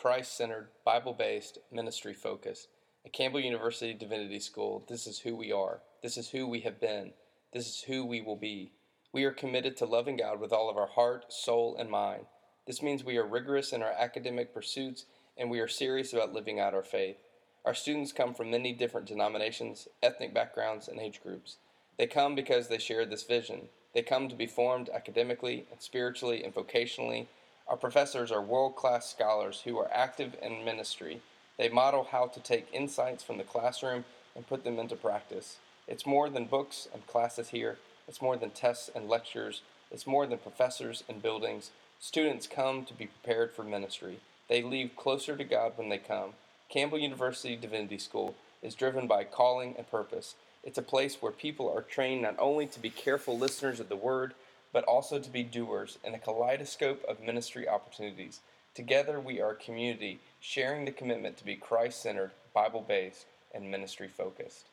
Christ 0.00 0.34
centered, 0.34 0.68
Bible 0.82 1.12
based, 1.12 1.58
ministry 1.70 2.14
focused. 2.14 2.68
At 3.04 3.12
Campbell 3.12 3.40
University 3.40 3.92
Divinity 3.92 4.40
School, 4.40 4.82
this 4.88 5.06
is 5.06 5.18
who 5.18 5.36
we 5.36 5.52
are. 5.52 5.82
This 6.02 6.16
is 6.16 6.30
who 6.30 6.46
we 6.46 6.60
have 6.60 6.80
been. 6.80 7.12
This 7.52 7.66
is 7.66 7.82
who 7.82 8.06
we 8.06 8.22
will 8.22 8.36
be. 8.36 8.72
We 9.12 9.24
are 9.24 9.30
committed 9.30 9.76
to 9.76 9.84
loving 9.84 10.16
God 10.16 10.40
with 10.40 10.54
all 10.54 10.70
of 10.70 10.78
our 10.78 10.86
heart, 10.86 11.30
soul, 11.30 11.76
and 11.78 11.90
mind. 11.90 12.24
This 12.66 12.80
means 12.80 13.04
we 13.04 13.18
are 13.18 13.26
rigorous 13.26 13.74
in 13.74 13.82
our 13.82 13.92
academic 13.92 14.54
pursuits 14.54 15.04
and 15.36 15.50
we 15.50 15.60
are 15.60 15.68
serious 15.68 16.14
about 16.14 16.32
living 16.32 16.58
out 16.58 16.72
our 16.72 16.82
faith. 16.82 17.18
Our 17.66 17.74
students 17.74 18.10
come 18.10 18.32
from 18.32 18.50
many 18.50 18.72
different 18.72 19.06
denominations, 19.06 19.86
ethnic 20.02 20.32
backgrounds, 20.32 20.88
and 20.88 20.98
age 20.98 21.22
groups. 21.22 21.58
They 21.98 22.06
come 22.06 22.34
because 22.34 22.68
they 22.68 22.78
share 22.78 23.04
this 23.04 23.24
vision. 23.24 23.68
They 23.94 24.00
come 24.00 24.30
to 24.30 24.34
be 24.34 24.46
formed 24.46 24.88
academically 24.88 25.66
and 25.70 25.82
spiritually 25.82 26.42
and 26.42 26.54
vocationally 26.54 27.26
our 27.70 27.76
professors 27.76 28.32
are 28.32 28.42
world 28.42 28.74
class 28.74 29.08
scholars 29.08 29.62
who 29.64 29.78
are 29.78 29.88
active 29.92 30.34
in 30.42 30.64
ministry. 30.64 31.20
They 31.56 31.68
model 31.68 32.08
how 32.10 32.26
to 32.26 32.40
take 32.40 32.66
insights 32.72 33.22
from 33.22 33.38
the 33.38 33.44
classroom 33.44 34.04
and 34.34 34.44
put 34.44 34.64
them 34.64 34.80
into 34.80 34.96
practice. 34.96 35.58
It's 35.86 36.04
more 36.04 36.28
than 36.28 36.46
books 36.46 36.88
and 36.92 37.06
classes 37.06 37.50
here, 37.50 37.78
it's 38.08 38.20
more 38.20 38.36
than 38.36 38.50
tests 38.50 38.90
and 38.92 39.08
lectures, 39.08 39.62
it's 39.92 40.04
more 40.04 40.26
than 40.26 40.38
professors 40.38 41.04
and 41.08 41.22
buildings. 41.22 41.70
Students 42.00 42.48
come 42.48 42.84
to 42.86 42.94
be 42.94 43.06
prepared 43.06 43.52
for 43.52 43.62
ministry. 43.62 44.18
They 44.48 44.62
leave 44.62 44.96
closer 44.96 45.36
to 45.36 45.44
God 45.44 45.74
when 45.76 45.90
they 45.90 45.98
come. 45.98 46.30
Campbell 46.68 46.98
University 46.98 47.54
Divinity 47.54 47.98
School 47.98 48.34
is 48.62 48.74
driven 48.74 49.06
by 49.06 49.22
calling 49.22 49.76
and 49.78 49.88
purpose. 49.88 50.34
It's 50.64 50.78
a 50.78 50.82
place 50.82 51.18
where 51.20 51.30
people 51.30 51.72
are 51.72 51.82
trained 51.82 52.22
not 52.22 52.34
only 52.40 52.66
to 52.66 52.80
be 52.80 52.90
careful 52.90 53.38
listeners 53.38 53.78
of 53.78 53.88
the 53.88 53.94
word, 53.94 54.34
but 54.72 54.84
also 54.84 55.18
to 55.18 55.30
be 55.30 55.42
doers 55.42 55.98
in 56.04 56.14
a 56.14 56.18
kaleidoscope 56.18 57.04
of 57.08 57.20
ministry 57.20 57.68
opportunities. 57.68 58.40
Together, 58.74 59.18
we 59.18 59.40
are 59.40 59.50
a 59.50 59.56
community 59.56 60.20
sharing 60.40 60.84
the 60.84 60.92
commitment 60.92 61.36
to 61.36 61.44
be 61.44 61.56
Christ 61.56 62.02
centered, 62.02 62.30
Bible 62.54 62.84
based, 62.86 63.26
and 63.52 63.70
ministry 63.70 64.08
focused. 64.08 64.66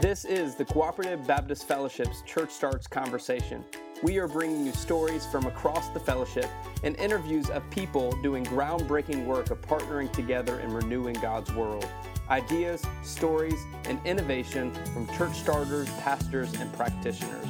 This 0.00 0.24
is 0.24 0.54
the 0.54 0.64
Cooperative 0.64 1.26
Baptist 1.26 1.68
Fellowship's 1.68 2.22
Church 2.22 2.50
Starts 2.50 2.86
Conversation. 2.86 3.62
We 4.02 4.16
are 4.16 4.26
bringing 4.26 4.64
you 4.64 4.72
stories 4.72 5.26
from 5.26 5.44
across 5.44 5.90
the 5.90 6.00
fellowship 6.00 6.46
and 6.82 6.96
interviews 6.96 7.50
of 7.50 7.68
people 7.70 8.12
doing 8.22 8.46
groundbreaking 8.46 9.26
work 9.26 9.50
of 9.50 9.60
partnering 9.60 10.10
together 10.10 10.58
and 10.60 10.74
renewing 10.74 11.16
God's 11.20 11.52
world 11.52 11.86
ideas, 12.30 12.82
stories, 13.02 13.66
and 13.84 14.00
innovation 14.06 14.72
from 14.94 15.06
church 15.16 15.34
starters, 15.36 15.88
pastors, 16.00 16.52
and 16.54 16.72
practitioners. 16.72 17.46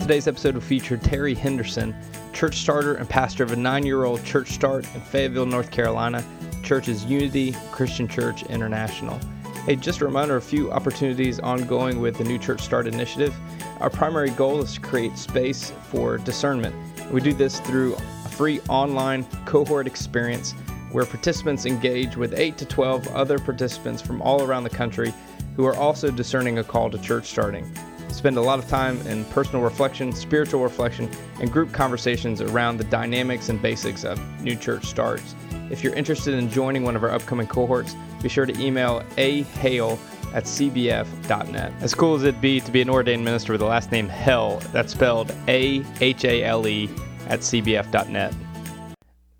Today's 0.00 0.28
episode 0.28 0.54
will 0.54 0.62
feature 0.62 0.96
Terry 0.96 1.34
Henderson, 1.34 1.94
church 2.32 2.58
starter 2.58 2.94
and 2.94 3.08
pastor 3.08 3.42
of 3.42 3.52
a 3.52 3.56
nine 3.56 3.84
year 3.84 4.04
old 4.04 4.24
church 4.24 4.52
start 4.52 4.86
in 4.94 5.00
Fayetteville, 5.00 5.46
North 5.46 5.70
Carolina. 5.70 6.24
Church 6.62 6.88
is 6.88 7.04
Unity 7.04 7.54
Christian 7.72 8.08
Church 8.08 8.42
International. 8.44 9.18
Hey, 9.66 9.76
just 9.76 10.00
a 10.00 10.06
reminder 10.06 10.36
a 10.36 10.40
few 10.40 10.70
opportunities 10.72 11.40
ongoing 11.40 12.00
with 12.00 12.16
the 12.16 12.24
New 12.24 12.38
Church 12.38 12.62
Start 12.62 12.86
initiative. 12.86 13.34
Our 13.80 13.90
primary 13.90 14.30
goal 14.30 14.62
is 14.62 14.74
to 14.74 14.80
create 14.80 15.18
space 15.18 15.72
for 15.90 16.16
discernment. 16.18 16.74
We 17.12 17.20
do 17.20 17.34
this 17.34 17.60
through 17.60 17.94
a 17.94 18.28
free 18.30 18.60
online 18.68 19.24
cohort 19.44 19.86
experience 19.86 20.54
where 20.92 21.04
participants 21.04 21.66
engage 21.66 22.16
with 22.16 22.34
8 22.38 22.56
to 22.58 22.64
12 22.64 23.08
other 23.08 23.38
participants 23.38 24.02
from 24.02 24.22
all 24.22 24.42
around 24.42 24.64
the 24.64 24.70
country 24.70 25.12
who 25.56 25.64
are 25.66 25.76
also 25.76 26.10
discerning 26.10 26.58
a 26.58 26.64
call 26.64 26.90
to 26.90 26.98
church 26.98 27.26
starting. 27.26 27.70
Spend 28.10 28.36
a 28.36 28.40
lot 28.40 28.58
of 28.58 28.68
time 28.68 29.00
in 29.06 29.24
personal 29.26 29.62
reflection, 29.62 30.12
spiritual 30.12 30.62
reflection, 30.62 31.10
and 31.40 31.52
group 31.52 31.72
conversations 31.72 32.40
around 32.40 32.78
the 32.78 32.84
dynamics 32.84 33.48
and 33.48 33.60
basics 33.60 34.04
of 34.04 34.18
new 34.42 34.56
church 34.56 34.86
starts. 34.86 35.34
If 35.70 35.84
you're 35.84 35.94
interested 35.94 36.34
in 36.34 36.50
joining 36.50 36.84
one 36.84 36.96
of 36.96 37.04
our 37.04 37.10
upcoming 37.10 37.46
cohorts, 37.46 37.94
be 38.22 38.28
sure 38.28 38.46
to 38.46 38.60
email 38.60 39.02
ahale 39.16 39.98
at 40.34 40.44
cbf.net. 40.44 41.72
As 41.80 41.94
cool 41.94 42.14
as 42.14 42.22
it'd 42.22 42.40
be 42.40 42.60
to 42.60 42.70
be 42.70 42.80
an 42.80 42.90
ordained 42.90 43.24
minister 43.24 43.52
with 43.52 43.60
the 43.60 43.66
last 43.66 43.92
name 43.92 44.08
Hale, 44.08 44.60
that's 44.72 44.92
spelled 44.92 45.34
A 45.46 45.84
H 46.00 46.24
A 46.24 46.44
L 46.44 46.66
E 46.66 46.88
at 47.28 47.40
cbf.net. 47.40 48.34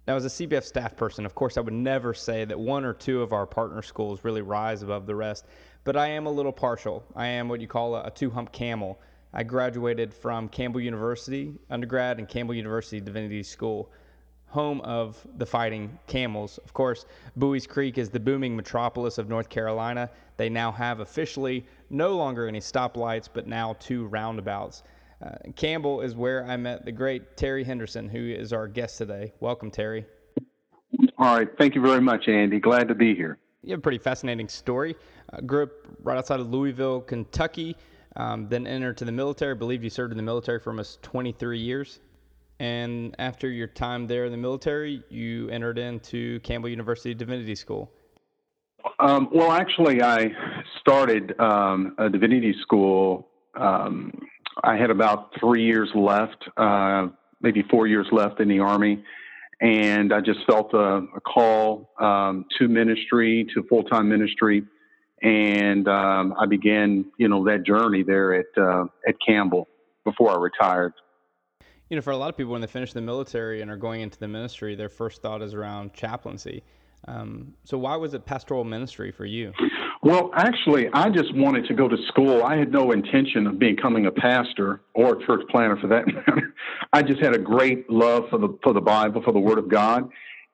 Now, 0.09 0.17
as 0.17 0.25
a 0.25 0.29
CBF 0.29 0.65
staff 0.65 0.97
person, 0.97 1.27
of 1.27 1.35
course, 1.35 1.59
I 1.59 1.61
would 1.61 1.75
never 1.75 2.15
say 2.15 2.47
that 2.47 2.59
one 2.59 2.83
or 2.87 2.95
two 2.95 3.21
of 3.21 3.35
our 3.35 3.45
partner 3.45 3.83
schools 3.83 4.25
really 4.25 4.41
rise 4.41 4.83
above 4.83 5.05
the 5.05 5.15
rest, 5.15 5.45
but 5.85 5.99
I 5.99 6.07
am 6.09 6.25
a 6.25 6.31
little 6.31 6.51
partial. 6.51 7.05
I 7.15 7.27
am 7.27 7.47
what 7.47 7.61
you 7.61 7.67
call 7.67 7.95
a, 7.95 8.05
a 8.05 8.11
two 8.11 8.31
hump 8.31 8.51
camel. 8.51 8.99
I 9.35 9.43
graduated 9.43 10.15
from 10.15 10.49
Campbell 10.49 10.81
University 10.81 11.53
undergrad 11.69 12.19
and 12.19 12.27
Campbell 12.27 12.55
University 12.55 13.03
Divinity 13.03 13.43
School, 13.43 13.91
home 14.47 14.81
of 14.81 15.27
the 15.37 15.45
Fighting 15.45 15.99
Camels. 16.07 16.57
Of 16.65 16.73
course, 16.73 17.05
Buies 17.37 17.67
Creek 17.67 17.99
is 17.99 18.09
the 18.09 18.19
booming 18.19 18.57
metropolis 18.57 19.19
of 19.19 19.29
North 19.29 19.51
Carolina. 19.51 20.09
They 20.39 20.49
now 20.49 20.73
have 20.73 21.01
officially 21.01 21.67
no 21.91 22.17
longer 22.17 22.49
any 22.49 22.61
stoplights, 22.61 23.29
but 23.31 23.47
now 23.47 23.77
two 23.79 24.07
roundabouts. 24.07 24.85
Uh, 25.21 25.31
Campbell 25.57 26.01
is 26.01 26.15
where 26.15 26.47
I 26.47 26.57
met 26.57 26.85
the 26.85 26.93
great 26.93 27.37
Terry 27.37 27.65
Henderson, 27.65 28.09
who 28.09 28.19
is 28.19 28.53
our 28.53 28.69
guest 28.69 28.99
today. 28.99 29.33
Welcome, 29.41 29.71
Terry. 29.71 30.07
All 31.19 31.37
right. 31.37 31.49
Thank 31.59 31.75
you 31.75 31.81
very 31.81 32.01
much, 32.01 32.29
Andy. 32.29 32.61
Glad 32.61 32.89
to 32.89 32.95
be 32.95 33.15
here. 33.15 33.39
You 33.63 33.73
have 33.73 33.81
a 33.81 33.83
pretty 33.83 33.99
fascinating 33.99 34.49
story. 34.49 34.95
Uh, 35.33 35.41
grew 35.41 35.65
up 35.65 35.71
right 36.03 36.17
outside 36.17 36.39
of 36.39 36.49
Louisville, 36.49 37.01
Kentucky, 37.01 37.77
um, 38.17 38.49
then 38.49 38.67
entered 38.67 38.97
to 38.99 39.05
the 39.05 39.13
military. 39.13 39.53
I 39.53 39.59
believe 39.59 39.83
you 39.83 39.91
served 39.91 40.13
in 40.13 40.17
the 40.17 40.23
military 40.23 40.61
for 40.61 40.71
almost 40.71 41.03
23 41.03 41.59
years. 41.59 41.99
And 42.61 43.15
after 43.19 43.49
your 43.49 43.67
time 43.67 44.07
there 44.07 44.25
in 44.25 44.33
the 44.33 44.39
military, 44.39 45.03
you 45.11 45.49
entered 45.51 45.79
into 45.79 46.41
Campbell 46.41 46.69
University 46.69 47.15
Divinity 47.15 47.55
School. 47.55 47.91
Um, 49.01 49.29
well, 49.33 49.53
actually, 49.53 50.03
I 50.03 50.31
started 50.81 51.39
um, 51.41 51.95
a 51.99 52.09
divinity 52.09 52.55
school 52.63 53.29
um, 53.55 54.13
I 54.65 54.77
had 54.77 54.91
about 54.91 55.33
three 55.39 55.65
years 55.65 55.91
left, 55.95 56.49
uh, 56.57 57.09
maybe 57.41 57.63
four 57.71 57.87
years 57.87 58.07
left 58.13 58.41
in 58.41 58.49
the 58.49 58.61
Army. 58.61 59.03
And 59.61 60.13
I 60.13 60.21
just 60.21 60.41
felt 60.47 60.73
a, 60.73 61.07
a 61.17 61.21
call 61.21 61.91
um, 62.01 62.45
to 62.59 62.69
ministry, 62.69 63.47
to 63.55 63.63
full 63.65 63.83
time 63.85 64.09
ministry. 64.09 64.63
And 65.23 65.89
um, 65.89 66.35
I 66.39 66.47
began, 66.47 67.05
you 67.19 67.29
know, 67.29 67.45
that 67.45 67.65
journey 67.67 68.05
there 68.05 68.35
at, 68.35 68.47
uh, 68.57 68.85
at 69.07 69.17
Campbell 69.27 69.69
before 70.05 70.31
I 70.31 70.37
retired. 70.37 70.93
You 71.91 71.97
know, 71.97 72.03
for 72.03 72.11
a 72.11 72.17
lot 72.17 72.29
of 72.29 72.37
people, 72.37 72.53
when 72.53 72.61
they 72.61 72.67
finish 72.67 72.93
the 72.93 73.01
military 73.01 73.63
and 73.63 73.71
are 73.71 73.77
going 73.77 74.03
into 74.03 74.19
the 74.19 74.29
ministry, 74.29 74.75
their 74.75 74.91
first 74.91 75.23
thought 75.23 75.43
is 75.43 75.55
around 75.55 75.95
chaplaincy. 75.95 76.63
Um, 77.07 77.55
so, 77.65 77.79
why 77.79 77.97
was 77.97 78.15
it 78.15 78.27
pastoral 78.27 78.65
ministry 78.65 79.11
for 79.11 79.25
you? 79.25 79.53
Well, 80.09 80.31
actually, 80.35 80.89
I 80.95 81.11
just 81.11 81.35
wanted 81.35 81.67
to 81.67 81.75
go 81.75 81.87
to 81.87 81.97
school. 82.07 82.43
I 82.43 82.57
had 82.57 82.73
no 82.73 82.93
intention 82.93 83.47
of 83.47 83.59
becoming 83.59 84.07
a 84.07 84.11
pastor 84.11 84.81
or 84.95 85.19
a 85.19 85.27
church 85.27 85.43
planter 85.51 85.77
for 85.77 85.89
that 85.89 86.07
matter. 86.27 86.55
I 86.95 87.03
just 87.03 87.21
had 87.21 87.35
a 87.35 87.39
great 87.39 87.91
love 87.91 88.23
for 88.31 88.39
the 88.39 88.57
for 88.63 88.73
the 88.73 88.81
Bible, 88.81 89.21
for 89.23 89.33
the 89.33 89.39
Word 89.39 89.59
of 89.59 89.69
God, 89.69 90.09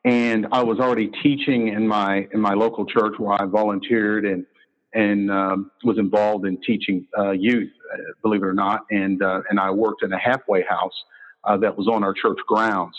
and 0.04 0.48
I 0.50 0.64
was 0.64 0.80
already 0.80 1.08
teaching 1.22 1.68
in 1.68 1.86
my 1.86 2.26
in 2.32 2.40
my 2.40 2.54
local 2.54 2.84
church 2.84 3.14
where 3.16 3.40
I 3.40 3.46
volunteered 3.46 4.24
and 4.24 4.44
and 4.92 5.30
um, 5.30 5.70
was 5.84 5.98
involved 5.98 6.46
in 6.46 6.60
teaching 6.66 7.06
uh, 7.16 7.30
youth, 7.30 7.70
uh, 7.92 7.98
believe 8.22 8.42
it 8.42 8.46
or 8.46 8.54
not, 8.54 8.80
and 8.90 9.22
uh, 9.22 9.42
and 9.50 9.60
I 9.60 9.70
worked 9.70 10.02
in 10.02 10.12
a 10.12 10.18
halfway 10.18 10.64
house 10.64 11.04
uh, 11.44 11.56
that 11.58 11.78
was 11.78 11.86
on 11.86 12.02
our 12.02 12.12
church 12.12 12.38
grounds, 12.48 12.96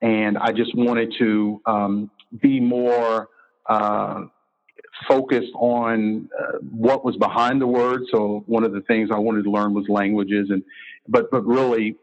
and 0.00 0.38
I 0.38 0.52
just 0.52 0.76
wanted 0.76 1.12
to 1.18 1.60
um, 1.66 2.08
be 2.40 2.60
more 2.60 3.30
uh, 3.68 4.26
focused 5.06 5.52
on 5.54 6.28
uh, 6.38 6.58
what 6.70 7.04
was 7.04 7.16
behind 7.16 7.60
the 7.60 7.66
word. 7.66 8.02
So 8.10 8.42
one 8.46 8.64
of 8.64 8.72
the 8.72 8.80
things 8.82 9.10
I 9.12 9.18
wanted 9.18 9.44
to 9.44 9.50
learn 9.50 9.74
was 9.74 9.86
languages, 9.88 10.48
and 10.50 10.62
but 11.08 11.30
but 11.30 11.46
really 11.46 11.96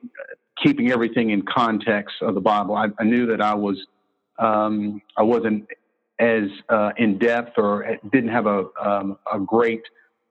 keeping 0.63 0.91
everything 0.91 1.31
in 1.31 1.41
context 1.43 2.15
of 2.21 2.35
the 2.35 2.41
Bible. 2.41 2.75
I, 2.75 2.87
I 2.99 3.03
knew 3.03 3.25
that 3.27 3.41
I 3.41 3.53
was 3.53 3.77
um, 4.39 5.01
I 5.17 5.23
wasn't 5.23 5.67
as 6.19 6.43
uh, 6.69 6.91
in 6.97 7.17
depth 7.17 7.57
or 7.57 7.97
didn't 8.11 8.29
have 8.29 8.45
a 8.45 8.65
um, 8.81 9.17
a 9.31 9.39
great 9.39 9.81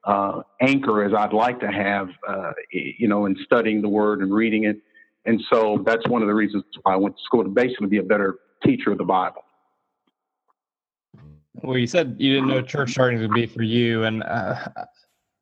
uh, 0.05 0.41
anchor 0.61 1.03
as 1.03 1.13
I'd 1.13 1.33
like 1.33 1.59
to 1.61 1.71
have, 1.71 2.09
uh, 2.27 2.51
you 2.71 3.07
know, 3.07 3.25
in 3.25 3.35
studying 3.45 3.81
the 3.81 3.89
Word 3.89 4.21
and 4.21 4.33
reading 4.33 4.65
it. 4.65 4.77
And 5.25 5.41
so 5.51 5.83
that's 5.85 6.07
one 6.07 6.21
of 6.21 6.27
the 6.27 6.33
reasons 6.35 6.63
why 6.83 6.93
I 6.93 6.95
went 6.95 7.17
to 7.17 7.23
school 7.23 7.43
to 7.43 7.49
basically 7.49 7.87
be 7.87 7.97
a 7.97 8.03
better 8.03 8.35
teacher 8.63 8.91
of 8.91 8.99
the 8.99 9.03
Bible. 9.03 9.43
Well, 11.63 11.77
you 11.77 11.87
said 11.87 12.15
you 12.19 12.33
didn't 12.33 12.49
know 12.49 12.61
church 12.61 12.91
starting 12.91 13.19
would 13.19 13.33
be 13.33 13.45
for 13.45 13.63
you, 13.63 14.03
and 14.03 14.23
uh, 14.23 14.67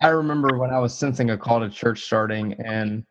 I 0.02 0.10
remember 0.10 0.58
when 0.58 0.70
I 0.70 0.80
was 0.80 0.94
sensing 0.94 1.32
a 1.32 1.38
call 1.38 1.60
to 1.60 1.70
church 1.70 2.02
starting, 2.02 2.54
and 2.54 3.04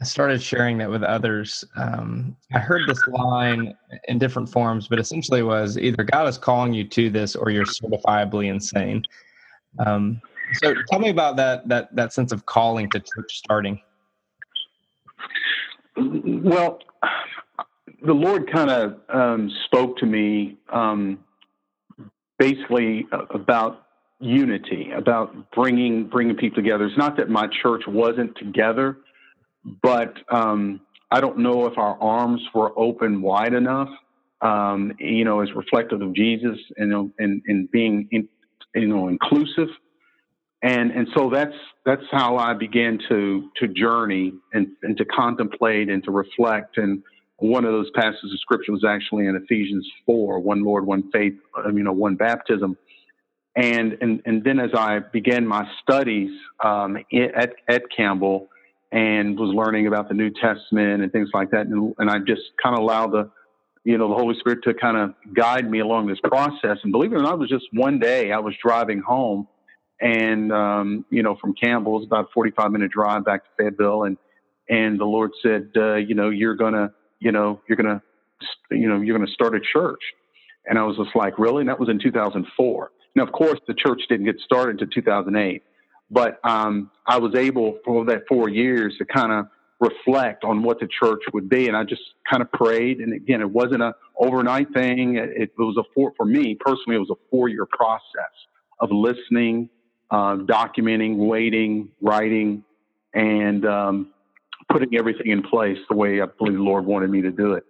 I 0.00 0.04
started 0.04 0.42
sharing 0.42 0.76
that 0.78 0.90
with 0.90 1.02
others. 1.02 1.64
Um, 1.76 2.36
I 2.54 2.58
heard 2.58 2.82
this 2.86 3.06
line 3.08 3.74
in 4.08 4.18
different 4.18 4.50
forms, 4.50 4.88
but 4.88 4.98
essentially 4.98 5.42
was 5.42 5.78
either 5.78 6.04
God 6.04 6.28
is 6.28 6.36
calling 6.36 6.74
you 6.74 6.84
to 6.88 7.08
this, 7.10 7.34
or 7.34 7.50
you're 7.50 7.64
certifiably 7.64 8.48
insane. 8.48 9.02
Um, 9.84 10.20
so, 10.62 10.74
tell 10.90 10.98
me 10.98 11.08
about 11.08 11.36
that 11.36 11.66
that 11.68 11.94
that 11.96 12.12
sense 12.12 12.32
of 12.32 12.44
calling 12.46 12.90
to 12.90 13.00
church 13.00 13.38
starting. 13.38 13.80
Well, 15.96 16.80
the 18.04 18.12
Lord 18.12 18.50
kind 18.50 18.70
of 18.70 19.00
um, 19.08 19.50
spoke 19.64 19.96
to 19.98 20.06
me 20.06 20.58
um, 20.70 21.18
basically 22.38 23.06
about 23.30 23.86
unity, 24.20 24.90
about 24.96 25.50
bringing 25.52 26.08
bringing 26.08 26.36
people 26.36 26.62
together. 26.62 26.86
It's 26.86 26.98
not 26.98 27.16
that 27.18 27.28
my 27.28 27.48
church 27.62 27.82
wasn't 27.86 28.36
together, 28.36 28.98
but 29.82 30.14
um, 30.30 30.80
I 31.10 31.20
don't 31.20 31.38
know 31.38 31.66
if 31.66 31.78
our 31.78 32.00
arms 32.00 32.42
were 32.54 32.72
open 32.78 33.22
wide 33.22 33.54
enough. 33.54 33.88
Um, 34.42 34.92
you 34.98 35.24
know, 35.24 35.40
as 35.40 35.48
reflective 35.54 36.02
of 36.02 36.14
Jesus 36.14 36.58
and 36.76 37.12
and, 37.18 37.42
and 37.46 37.70
being 37.70 38.08
in, 38.10 38.28
you 38.74 38.88
know 38.88 39.08
inclusive 39.08 39.68
and 40.62 40.90
and 40.90 41.06
so 41.16 41.30
that's 41.30 41.54
that's 41.84 42.02
how 42.10 42.36
I 42.36 42.54
began 42.54 42.98
to 43.08 43.50
to 43.56 43.68
journey 43.68 44.32
and, 44.52 44.68
and 44.82 44.96
to 44.96 45.04
contemplate 45.04 45.88
and 45.88 46.02
to 46.04 46.10
reflect. 46.10 46.78
And 46.78 47.02
one 47.38 47.64
of 47.64 47.72
those 47.72 47.90
passages 47.94 48.32
of 48.32 48.40
scripture 48.40 48.72
was 48.72 48.84
actually 48.84 49.26
in 49.26 49.36
Ephesians 49.36 49.86
four: 50.04 50.40
one 50.40 50.64
Lord, 50.64 50.86
one 50.86 51.10
faith, 51.12 51.34
you 51.66 51.82
know, 51.82 51.92
one 51.92 52.16
baptism. 52.16 52.76
And 53.56 53.96
and 54.00 54.22
and 54.26 54.44
then 54.44 54.58
as 54.58 54.70
I 54.74 54.98
began 54.98 55.46
my 55.46 55.66
studies 55.82 56.30
um, 56.62 56.98
at 57.12 57.54
at 57.68 57.82
Campbell 57.94 58.48
and 58.92 59.38
was 59.38 59.54
learning 59.54 59.86
about 59.86 60.08
the 60.08 60.14
New 60.14 60.30
Testament 60.30 61.02
and 61.02 61.12
things 61.12 61.30
like 61.34 61.50
that, 61.50 61.66
and, 61.66 61.94
and 61.98 62.10
I 62.10 62.18
just 62.18 62.42
kind 62.62 62.74
of 62.76 62.82
allowed 62.82 63.12
the 63.12 63.30
you 63.84 63.98
know 63.98 64.08
the 64.08 64.14
Holy 64.14 64.38
Spirit 64.38 64.60
to 64.64 64.74
kind 64.74 64.96
of 64.96 65.14
guide 65.34 65.70
me 65.70 65.80
along 65.80 66.06
this 66.06 66.20
process. 66.24 66.78
And 66.82 66.92
believe 66.92 67.12
it 67.12 67.16
or 67.16 67.22
not, 67.22 67.34
it 67.34 67.38
was 67.38 67.48
just 67.48 67.66
one 67.72 67.98
day 67.98 68.32
I 68.32 68.38
was 68.38 68.54
driving 68.62 69.00
home 69.00 69.48
and 70.00 70.52
um, 70.52 71.04
you 71.10 71.22
know 71.22 71.36
from 71.40 71.54
Campbell's 71.54 72.04
about 72.04 72.26
a 72.26 72.28
45 72.34 72.70
minute 72.70 72.90
drive 72.90 73.24
back 73.24 73.44
to 73.44 73.50
Fayetteville 73.58 74.04
and 74.04 74.16
and 74.68 74.98
the 74.98 75.04
Lord 75.04 75.30
said 75.42 75.70
uh, 75.76 75.94
you 75.94 76.14
know 76.14 76.30
you're 76.30 76.54
gonna 76.56 76.92
you 77.20 77.32
know 77.32 77.60
you're 77.68 77.76
gonna 77.76 78.02
you 78.70 78.88
know 78.88 79.00
you're 79.00 79.16
gonna 79.16 79.30
start 79.30 79.54
a 79.54 79.60
church. 79.60 80.00
And 80.68 80.78
I 80.78 80.82
was 80.82 80.96
just 80.96 81.14
like 81.14 81.38
really? 81.38 81.60
And 81.60 81.68
that 81.68 81.78
was 81.78 81.88
in 81.88 81.98
2004 81.98 82.90
now 83.14 83.22
of 83.22 83.32
course 83.32 83.58
the 83.66 83.74
church 83.74 84.02
didn't 84.08 84.26
get 84.26 84.38
started 84.40 84.80
until 84.80 84.88
2008 84.88 85.62
but 86.08 86.38
um, 86.44 86.90
I 87.04 87.18
was 87.18 87.34
able 87.34 87.78
for 87.84 88.04
that 88.04 88.22
four 88.28 88.48
years 88.48 88.94
to 88.98 89.04
kind 89.04 89.32
of 89.32 89.46
reflect 89.80 90.44
on 90.44 90.62
what 90.62 90.78
the 90.78 90.86
church 90.86 91.20
would 91.32 91.48
be. 91.48 91.66
And 91.66 91.76
I 91.76 91.82
just 91.82 92.00
kind 92.30 92.40
of 92.40 92.50
prayed. 92.52 92.98
And 92.98 93.12
again 93.12 93.40
it 93.40 93.50
wasn't 93.50 93.82
a 93.82 93.94
overnight 94.16 94.72
thing. 94.72 95.16
It, 95.16 95.30
it 95.36 95.52
was 95.58 95.76
a 95.76 95.84
four 95.94 96.12
for 96.16 96.24
me 96.24 96.56
personally 96.58 96.96
it 96.96 97.00
was 97.00 97.10
a 97.10 97.20
four 97.30 97.48
year 97.48 97.66
process 97.66 98.32
of 98.80 98.90
listening 98.92 99.70
uh, 100.10 100.36
documenting, 100.36 101.16
waiting, 101.16 101.88
writing, 102.00 102.62
and 103.14 103.66
um, 103.66 104.12
putting 104.70 104.96
everything 104.96 105.30
in 105.30 105.42
place 105.42 105.78
the 105.88 105.96
way 105.96 106.20
I 106.20 106.26
believe 106.26 106.54
the 106.54 106.62
Lord 106.62 106.84
wanted 106.84 107.10
me 107.10 107.22
to 107.22 107.30
do 107.30 107.54
it. 107.54 107.64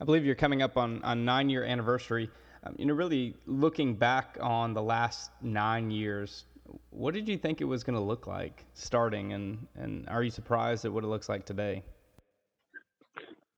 I 0.00 0.04
believe 0.04 0.24
you're 0.24 0.34
coming 0.34 0.62
up 0.62 0.76
on 0.76 1.00
a 1.04 1.14
nine 1.14 1.48
year 1.48 1.64
anniversary. 1.64 2.30
Um, 2.64 2.74
you 2.78 2.86
know, 2.86 2.94
really 2.94 3.34
looking 3.46 3.94
back 3.94 4.38
on 4.40 4.74
the 4.74 4.82
last 4.82 5.30
nine 5.42 5.90
years, 5.90 6.44
what 6.90 7.14
did 7.14 7.28
you 7.28 7.36
think 7.36 7.60
it 7.60 7.64
was 7.64 7.82
going 7.82 7.96
to 7.96 8.02
look 8.02 8.26
like 8.26 8.64
starting, 8.74 9.32
and, 9.32 9.66
and 9.74 10.08
are 10.08 10.22
you 10.22 10.30
surprised 10.30 10.84
at 10.84 10.92
what 10.92 11.04
it 11.04 11.08
looks 11.08 11.28
like 11.28 11.44
today? 11.44 11.82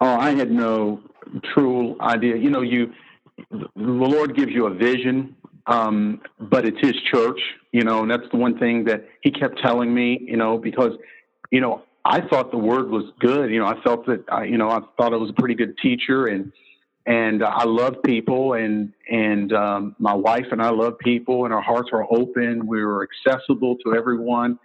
Oh, 0.01 0.17
I 0.19 0.31
had 0.31 0.51
no 0.51 1.01
true 1.55 1.97
idea. 2.01 2.37
You 2.37 2.51
know, 2.51 2.63
you 2.63 2.93
the 3.51 3.69
Lord 3.77 4.37
gives 4.37 4.53
you 4.53 4.67
a 4.67 4.75
vision 4.75 5.37
um, 5.67 6.21
but 6.39 6.67
it's 6.67 6.79
his 6.81 6.95
church, 7.11 7.41
you 7.73 7.85
know, 7.85 8.03
and 8.03 8.11
that's 8.11 8.29
the 8.31 8.37
one 8.37 8.59
thing 8.59 8.85
that 8.85 9.09
he 9.23 9.31
kept 9.31 9.61
telling 9.63 9.95
me, 9.95 10.19
you 10.21 10.37
know, 10.37 10.59
because, 10.59 10.93
you 11.51 11.61
know, 11.61 11.83
I 12.05 12.21
thought 12.21 12.51
the 12.51 12.59
word 12.59 12.91
was 12.91 13.05
good. 13.19 13.51
You 13.51 13.61
know, 13.61 13.67
I 13.67 13.81
felt 13.83 14.07
that, 14.07 14.25
I, 14.31 14.45
you 14.45 14.59
know, 14.59 14.69
I 14.69 14.81
thought 14.97 15.15
I 15.15 15.17
was 15.17 15.31
a 15.31 15.33
pretty 15.33 15.55
good 15.55 15.77
teacher 15.79 16.27
and, 16.27 16.53
and 17.07 17.43
uh, 17.43 17.47
I 17.47 17.65
love 17.65 18.03
people 18.05 18.55
and, 18.55 18.93
and, 19.11 19.53
um, 19.53 19.97
my 19.99 20.15
wife 20.15 20.47
and 20.51 20.61
I 20.61 20.71
love 20.71 20.99
people 20.99 21.45
and 21.45 21.55
our 21.55 21.63
hearts 21.63 21.91
are 21.93 22.07
open. 22.11 22.67
We 22.67 22.85
were 22.85 23.09
accessible 23.27 23.77
to 23.85 23.95
everyone. 23.95 24.59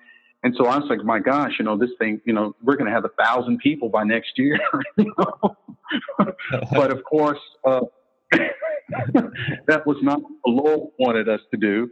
And 0.44 0.54
so 0.58 0.66
I 0.68 0.78
was 0.78 0.90
like, 0.90 1.04
my 1.04 1.20
gosh, 1.20 1.54
you 1.60 1.66
know, 1.66 1.78
this 1.78 1.92
thing, 2.00 2.22
you 2.26 2.34
know, 2.34 2.56
we're 2.64 2.76
going 2.76 2.88
to 2.88 2.94
have 2.94 3.06
a 3.06 3.24
thousand 3.24 3.60
people 3.60 3.90
by 3.90 4.04
next 4.04 4.32
year. 4.38 4.58
but 4.98 6.92
of 6.92 7.04
course, 7.04 7.40
uh, 7.66 7.82
that 8.32 9.86
was 9.86 9.98
not 10.02 10.22
what 10.22 10.32
the 10.46 10.52
Lord 10.52 10.90
wanted 10.98 11.28
us 11.28 11.42
to 11.52 11.58
do. 11.58 11.90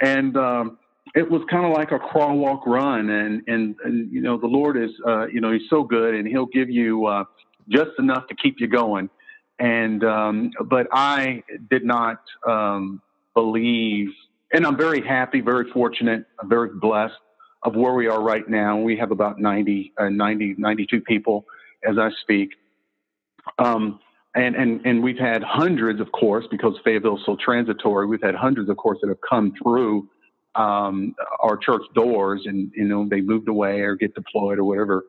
And 0.00 0.36
um, 0.36 0.78
it 1.14 1.30
was 1.30 1.42
kind 1.50 1.64
of 1.64 1.72
like 1.72 1.92
a 1.92 1.98
crawl, 1.98 2.36
walk, 2.38 2.66
run. 2.66 3.10
And, 3.10 3.42
and, 3.46 3.76
and 3.84 4.10
you 4.10 4.20
know, 4.20 4.38
the 4.38 4.46
Lord 4.46 4.76
is, 4.76 4.90
uh, 5.06 5.26
you 5.26 5.40
know, 5.40 5.52
He's 5.52 5.68
so 5.68 5.84
good 5.84 6.14
and 6.14 6.26
He'll 6.26 6.46
give 6.46 6.70
you 6.70 7.06
uh, 7.06 7.24
just 7.68 7.90
enough 7.98 8.26
to 8.28 8.34
keep 8.34 8.56
you 8.58 8.66
going. 8.66 9.10
And, 9.58 10.02
um, 10.02 10.50
but 10.66 10.88
I 10.92 11.42
did 11.70 11.84
not 11.84 12.20
um, 12.46 13.00
believe, 13.34 14.08
and 14.52 14.66
I'm 14.66 14.76
very 14.76 15.06
happy, 15.06 15.40
very 15.40 15.70
fortunate, 15.70 16.24
very 16.44 16.70
blessed 16.70 17.14
of 17.62 17.76
where 17.76 17.94
we 17.94 18.08
are 18.08 18.20
right 18.20 18.48
now. 18.48 18.78
We 18.78 18.96
have 18.96 19.10
about 19.10 19.38
90, 19.38 19.92
uh, 19.98 20.08
90 20.08 20.56
92 20.58 21.00
people 21.02 21.46
as 21.88 21.98
I 21.98 22.10
speak. 22.22 22.50
Um, 23.58 24.00
and, 24.34 24.56
and, 24.56 24.84
and 24.84 25.02
we've 25.02 25.18
had 25.18 25.44
hundreds, 25.44 26.00
of 26.00 26.10
course, 26.10 26.44
because 26.50 26.74
Fayetteville 26.84 27.18
is 27.18 27.22
so 27.24 27.36
transitory, 27.36 28.06
we've 28.06 28.22
had 28.22 28.34
hundreds, 28.34 28.68
of 28.68 28.76
course, 28.76 28.98
that 29.00 29.08
have 29.08 29.20
come 29.28 29.54
through 29.62 30.08
um, 30.54 31.14
our 31.40 31.56
church 31.56 31.82
doors 31.94 32.42
and, 32.46 32.70
you 32.74 32.84
know, 32.84 33.06
they 33.08 33.20
moved 33.20 33.48
away 33.48 33.80
or 33.80 33.96
get 33.96 34.14
deployed 34.14 34.58
or 34.58 34.64
whatever. 34.64 35.04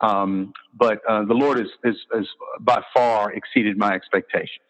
Um, 0.00 0.52
but 0.78 1.00
uh, 1.08 1.24
the 1.24 1.34
Lord 1.34 1.58
has, 1.58 1.68
has, 1.84 1.96
has 2.14 2.26
by 2.60 2.82
far 2.94 3.32
exceeded 3.32 3.76
my 3.76 3.92
expectations. 3.92 4.64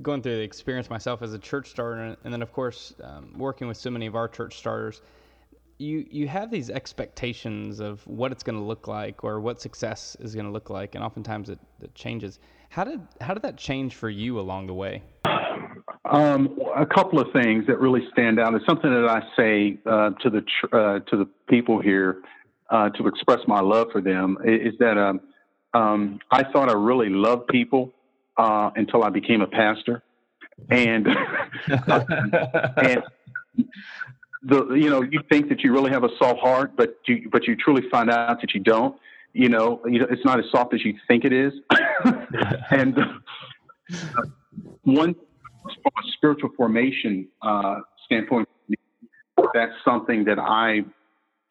Going 0.00 0.22
through 0.22 0.36
the 0.36 0.42
experience 0.42 0.88
myself 0.88 1.22
as 1.22 1.34
a 1.34 1.38
church 1.38 1.70
starter, 1.70 2.16
and 2.24 2.32
then, 2.32 2.40
of 2.40 2.52
course, 2.52 2.94
um, 3.02 3.34
working 3.36 3.68
with 3.68 3.76
so 3.76 3.90
many 3.90 4.06
of 4.06 4.16
our 4.16 4.26
church 4.26 4.56
starters, 4.56 5.02
you 5.78 6.06
you 6.10 6.28
have 6.28 6.50
these 6.50 6.70
expectations 6.70 7.80
of 7.80 8.06
what 8.06 8.32
it's 8.32 8.42
going 8.42 8.56
to 8.56 8.64
look 8.64 8.88
like 8.88 9.24
or 9.24 9.40
what 9.40 9.60
success 9.60 10.16
is 10.20 10.34
going 10.34 10.46
to 10.46 10.52
look 10.52 10.70
like, 10.70 10.94
and 10.94 11.04
oftentimes 11.04 11.50
it, 11.50 11.58
it 11.82 11.94
changes. 11.94 12.38
How 12.70 12.84
did 12.84 13.00
how 13.20 13.34
did 13.34 13.42
that 13.42 13.58
change 13.58 13.94
for 13.94 14.08
you 14.08 14.40
along 14.40 14.66
the 14.66 14.74
way? 14.74 15.02
Um, 16.12 16.58
a 16.76 16.84
couple 16.84 17.18
of 17.18 17.32
things 17.32 17.66
that 17.66 17.80
really 17.80 18.02
stand 18.12 18.38
out. 18.38 18.54
It's 18.54 18.66
something 18.66 18.90
that 18.90 19.08
I 19.08 19.22
say 19.34 19.78
uh, 19.86 20.10
to 20.10 20.30
the 20.30 20.44
uh, 20.70 20.98
to 21.10 21.16
the 21.16 21.26
people 21.48 21.80
here 21.80 22.22
uh, 22.70 22.90
to 22.90 23.08
express 23.08 23.40
my 23.48 23.60
love 23.60 23.88
for 23.90 24.00
them. 24.00 24.36
Is 24.44 24.74
that 24.78 24.98
um, 24.98 25.20
um, 25.72 26.20
I 26.30 26.44
thought 26.44 26.68
I 26.68 26.74
really 26.74 27.08
loved 27.08 27.48
people 27.48 27.92
uh, 28.36 28.70
until 28.76 29.04
I 29.04 29.08
became 29.08 29.40
a 29.40 29.46
pastor, 29.46 30.02
and 30.68 31.06
and 31.66 33.02
the 34.42 34.74
you 34.74 34.90
know 34.90 35.00
you 35.02 35.20
think 35.30 35.48
that 35.48 35.62
you 35.62 35.72
really 35.72 35.92
have 35.92 36.04
a 36.04 36.10
soft 36.18 36.40
heart, 36.40 36.76
but 36.76 36.98
you 37.06 37.30
but 37.32 37.46
you 37.46 37.56
truly 37.56 37.88
find 37.90 38.10
out 38.10 38.40
that 38.42 38.52
you 38.52 38.60
don't 38.60 38.96
you 39.34 39.48
know, 39.48 39.80
it's 39.86 40.24
not 40.24 40.38
as 40.38 40.44
soft 40.50 40.74
as 40.74 40.84
you 40.84 40.94
think 41.08 41.24
it 41.24 41.32
is. 41.32 41.52
and 42.70 42.98
uh, 42.98 44.22
one, 44.82 45.14
from 45.62 45.92
a 45.98 46.12
spiritual 46.16 46.50
formation 46.56 47.28
uh, 47.42 47.76
standpoint, 48.04 48.48
that's 49.54 49.72
something 49.84 50.24
that 50.24 50.38
I 50.38 50.84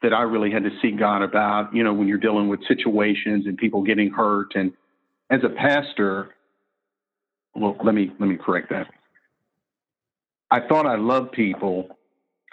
that 0.02 0.14
I 0.14 0.24
really 0.24 0.50
had 0.50 0.64
to 0.64 0.72
seek 0.82 0.98
God 0.98 1.22
about. 1.22 1.74
You 1.74 1.84
know, 1.84 1.94
when 1.94 2.08
you're 2.08 2.18
dealing 2.18 2.50
with 2.50 2.60
situations 2.68 3.46
and 3.46 3.58
people 3.58 3.84
getting 3.84 4.10
hurt, 4.12 4.54
and 4.56 4.74
as 5.30 5.42
a 5.44 5.50
pastor, 5.50 6.36
well, 7.56 7.78
let 7.84 7.96
me 7.96 8.12
let 8.20 8.28
me 8.28 8.38
correct 8.38 8.70
that. 8.70 8.88
I 10.50 10.60
thought 10.68 10.86
I 10.86 10.96
loved 10.98 11.32
people 11.32 11.98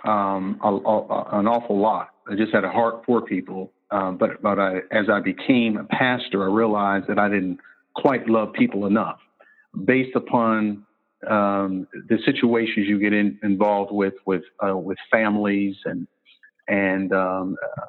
um, 0.05 0.61
a, 0.63 0.69
a, 0.69 1.39
an 1.41 1.49
awful 1.49 1.79
lot. 1.79 2.11
I 2.31 2.37
just 2.37 2.53
had 2.53 2.65
a 2.65 2.71
heart 2.71 3.05
for 3.07 3.23
people, 3.23 3.73
um, 3.91 4.17
but 4.17 4.43
but 4.43 4.59
I, 4.59 4.79
as 4.93 5.07
I 5.11 5.21
became 5.21 5.77
a 5.77 5.85
pastor, 5.85 6.49
I 6.49 6.53
realized 6.53 7.07
that 7.09 7.19
I 7.19 7.29
didn't 7.29 7.59
quite 7.95 8.29
love 8.29 8.53
people 8.53 8.87
enough, 8.87 9.19
based 9.85 10.15
upon 10.15 10.85
um, 11.27 11.89
the 12.09 12.19
situations 12.25 12.87
you 12.87 12.99
get 12.99 13.13
in, 13.13 13.39
involved 13.43 13.93
with 13.93 14.15
with 14.27 14.43
uh, 14.65 14.77
with 14.77 14.99
families 15.11 15.77
and 15.85 16.07
and 16.69 17.13
um, 17.13 17.57
uh, 17.79 17.87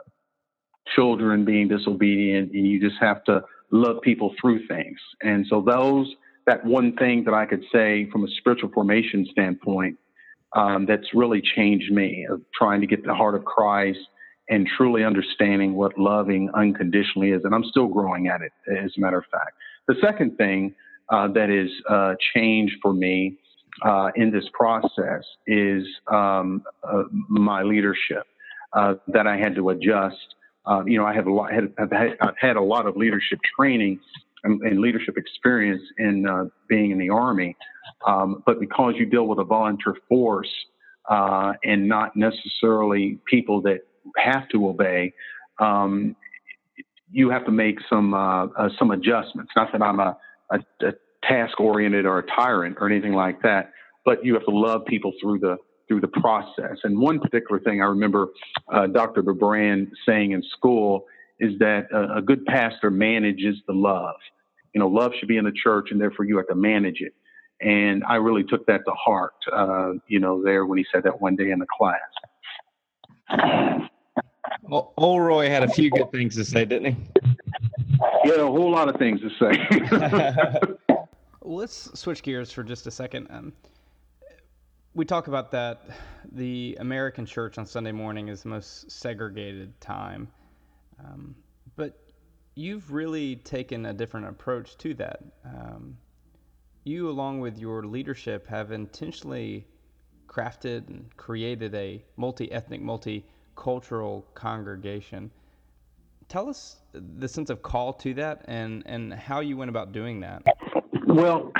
children 0.95 1.45
being 1.45 1.67
disobedient, 1.67 2.51
and 2.51 2.65
you 2.65 2.79
just 2.79 2.99
have 2.99 3.23
to 3.25 3.43
love 3.71 4.01
people 4.01 4.33
through 4.41 4.65
things. 4.67 4.99
And 5.21 5.45
so 5.47 5.61
those 5.61 6.07
that 6.47 6.65
one 6.65 6.95
thing 6.95 7.23
that 7.25 7.33
I 7.33 7.45
could 7.45 7.63
say 7.71 8.09
from 8.11 8.23
a 8.23 8.27
spiritual 8.39 8.71
formation 8.73 9.27
standpoint 9.31 9.97
um, 10.55 10.87
that's 10.87 11.13
really 11.13 11.41
changed 11.41 11.91
me 11.91 12.25
of 12.29 12.41
trying 12.57 12.81
to 12.81 12.87
get 12.87 13.05
the 13.05 13.13
heart 13.13 13.35
of 13.35 13.45
Christ 13.45 13.99
and 14.49 14.67
truly 14.77 15.03
understanding 15.03 15.75
what 15.75 15.99
loving 15.99 16.49
unconditionally 16.55 17.29
is. 17.31 17.43
And 17.43 17.53
I'm 17.53 17.65
still 17.65 17.87
growing 17.87 18.27
at 18.27 18.41
it, 18.41 18.51
as 18.67 18.91
a 18.97 18.99
matter 18.99 19.19
of 19.19 19.25
fact. 19.31 19.51
The 19.87 19.95
second 20.01 20.37
thing 20.37 20.73
uh, 21.11 21.27
that 21.29 21.49
is 21.49 21.69
uh, 21.89 22.13
changed 22.33 22.75
for 22.81 22.93
me 22.93 23.37
uh, 23.85 24.09
in 24.15 24.31
this 24.31 24.45
process 24.53 25.23
is 25.47 25.83
um, 26.11 26.63
uh, 26.83 27.03
my 27.29 27.63
leadership 27.63 28.23
uh, 28.73 28.95
that 29.07 29.27
I 29.27 29.37
had 29.37 29.55
to 29.55 29.69
adjust. 29.69 30.17
Uh, 30.65 30.83
you 30.85 30.97
know, 30.97 31.05
I 31.05 31.13
have 31.13 31.27
a 31.27 31.31
lot, 31.31 31.51
had, 31.51 31.73
have 31.77 31.91
had, 31.91 32.17
I've 32.21 32.37
had 32.39 32.55
a 32.55 32.61
lot 32.61 32.85
of 32.85 32.97
leadership 32.97 33.39
training 33.57 33.99
and, 34.43 34.61
and 34.61 34.79
leadership 34.79 35.17
experience 35.17 35.81
in 35.97 36.25
being 36.67 36.91
in 36.91 36.99
the 36.99 37.09
Army, 37.09 37.55
um, 38.05 38.43
but 38.45 38.59
because 38.59 38.93
you 38.97 39.05
deal 39.05 39.27
with 39.27 39.39
a 39.39 39.43
volunteer 39.43 39.95
force 40.07 40.49
and 41.09 41.87
not 41.87 42.15
necessarily 42.15 43.19
people 43.25 43.61
that 43.61 43.79
have 44.17 44.47
to 44.49 44.67
obey, 44.67 45.13
um, 45.59 46.15
you 47.11 47.29
have 47.29 47.45
to 47.45 47.51
make 47.51 47.79
some 47.89 48.13
uh, 48.13 48.45
uh, 48.47 48.69
some 48.77 48.91
adjustments. 48.91 49.51
Not 49.55 49.71
that 49.71 49.81
I'm 49.81 49.99
a, 49.99 50.17
a, 50.51 50.59
a 50.81 50.93
task 51.23 51.59
oriented 51.59 52.05
or 52.05 52.19
a 52.19 52.23
tyrant 52.27 52.77
or 52.79 52.89
anything 52.89 53.13
like 53.13 53.41
that, 53.41 53.71
but 54.05 54.23
you 54.23 54.33
have 54.33 54.45
to 54.45 54.55
love 54.55 54.85
people 54.85 55.13
through 55.21 55.39
the 55.39 55.57
through 55.87 56.01
the 56.01 56.07
process. 56.07 56.77
And 56.83 56.99
one 56.99 57.19
particular 57.19 57.59
thing 57.59 57.81
I 57.81 57.85
remember 57.85 58.27
uh, 58.71 58.87
Dr. 58.87 59.23
Bebrand 59.23 59.87
saying 60.07 60.31
in 60.31 60.43
school 60.55 61.05
is 61.39 61.57
that 61.59 61.87
a, 61.91 62.17
a 62.17 62.21
good 62.21 62.45
pastor 62.45 62.91
manages 62.91 63.55
the 63.67 63.73
love. 63.73 64.15
You 64.73 64.79
know, 64.79 64.87
love 64.87 65.13
should 65.19 65.27
be 65.27 65.37
in 65.37 65.45
the 65.45 65.51
church, 65.51 65.87
and 65.89 65.99
therefore 65.99 66.25
you 66.25 66.37
have 66.37 66.47
to 66.47 66.55
manage 66.55 67.01
it. 67.01 67.13
And 67.61 68.03
I 68.07 68.15
really 68.15 68.43
took 68.43 68.65
that 68.67 68.81
to 68.85 68.91
heart, 68.91 69.33
uh, 69.51 69.93
you 70.07 70.19
know, 70.19 70.43
there 70.43 70.65
when 70.65 70.77
he 70.77 70.85
said 70.93 71.03
that 71.03 71.19
one 71.19 71.35
day 71.35 71.49
in 71.49 71.59
the 71.59 71.65
class. 71.75 71.97
Well, 74.61 74.93
old 74.97 75.21
Roy 75.21 75.49
had 75.49 75.63
a 75.63 75.67
few 75.67 75.89
good 75.89 76.11
things 76.11 76.35
to 76.35 76.45
say, 76.45 76.63
didn't 76.65 76.93
he? 76.93 77.18
Had 78.23 78.39
a 78.39 78.45
whole 78.45 78.71
lot 78.71 78.89
of 78.89 78.95
things 78.97 79.21
to 79.21 79.29
say. 79.39 80.95
Let's 81.41 81.99
switch 81.99 82.21
gears 82.21 82.51
for 82.51 82.63
just 82.63 82.85
a 82.87 82.91
second. 82.91 83.27
Um, 83.29 83.53
we 84.93 85.05
talk 85.05 85.27
about 85.27 85.51
that 85.51 85.83
the 86.31 86.77
American 86.79 87.25
church 87.25 87.57
on 87.57 87.65
Sunday 87.65 87.91
morning 87.91 88.27
is 88.27 88.43
the 88.43 88.49
most 88.49 88.91
segregated 88.91 89.79
time. 89.79 90.27
Um, 90.99 91.35
but 91.75 91.97
you've 92.55 92.91
really 92.91 93.37
taken 93.37 93.85
a 93.85 93.93
different 93.93 94.27
approach 94.27 94.77
to 94.79 94.93
that. 94.95 95.23
Um, 95.45 95.97
you, 96.83 97.09
along 97.09 97.39
with 97.39 97.57
your 97.57 97.83
leadership, 97.83 98.47
have 98.47 98.71
intentionally 98.71 99.65
crafted 100.27 100.87
and 100.87 101.05
created 101.17 101.73
a 101.75 102.03
multi 102.17 102.51
ethnic, 102.51 102.81
multi 102.81 103.25
cultural 103.55 104.25
congregation. 104.33 105.31
Tell 106.29 106.47
us 106.47 106.77
the 106.93 107.27
sense 107.27 107.49
of 107.49 107.63
call 107.63 107.91
to 107.93 108.13
that 108.13 108.45
and, 108.47 108.83
and 108.85 109.11
how 109.11 109.39
you 109.39 109.57
went 109.57 109.69
about 109.69 109.91
doing 109.91 110.19
that. 110.19 110.43
Well, 111.07 111.51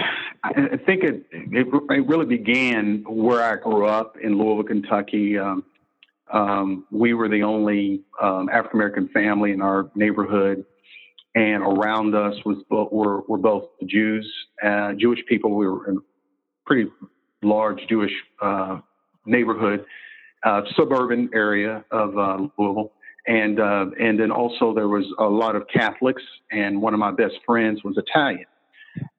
I 0.44 0.78
think 0.86 1.04
it, 1.04 1.26
it, 1.32 1.68
it 1.90 2.08
really 2.08 2.26
began 2.26 3.04
where 3.08 3.42
I 3.42 3.56
grew 3.56 3.88
up 3.88 4.16
in 4.22 4.38
Louisville, 4.38 4.64
Kentucky. 4.64 5.40
Um, 5.40 5.64
um, 6.32 6.86
we 6.92 7.16
were 7.16 7.28
the 7.28 7.42
only 7.42 8.04
um, 8.22 8.48
African 8.50 8.80
American 8.80 9.08
family 9.10 9.52
in 9.54 9.62
our 9.62 9.90
neighborhood, 9.96 10.64
and 11.34 11.64
around 11.64 12.14
us 12.14 12.36
was 12.46 12.58
were, 12.70 13.22
were 13.22 13.40
both 13.40 13.70
Jews, 13.88 14.32
uh, 14.64 14.94
Jewish 14.94 15.20
people. 15.28 15.56
We 15.56 15.68
were 15.68 15.90
in 15.90 15.98
a 15.98 16.02
pretty 16.68 16.92
large 17.42 17.80
Jewish 17.90 18.14
uh, 18.40 18.80
neighborhood, 19.26 19.84
uh, 20.44 20.62
suburban 20.76 21.32
area 21.34 21.84
of 21.90 22.18
uh, 22.18 22.48
Louisville. 22.58 22.92
And, 23.30 23.60
uh, 23.60 23.86
and 24.00 24.20
then 24.20 24.32
also 24.32 24.74
there 24.74 24.88
was 24.88 25.06
a 25.20 25.24
lot 25.24 25.56
of 25.56 25.64
Catholics, 25.72 26.24
and 26.52 26.82
one 26.82 26.94
of 26.94 27.00
my 27.00 27.12
best 27.12 27.36
friends 27.46 27.84
was 27.84 27.96
Italian, 27.98 28.48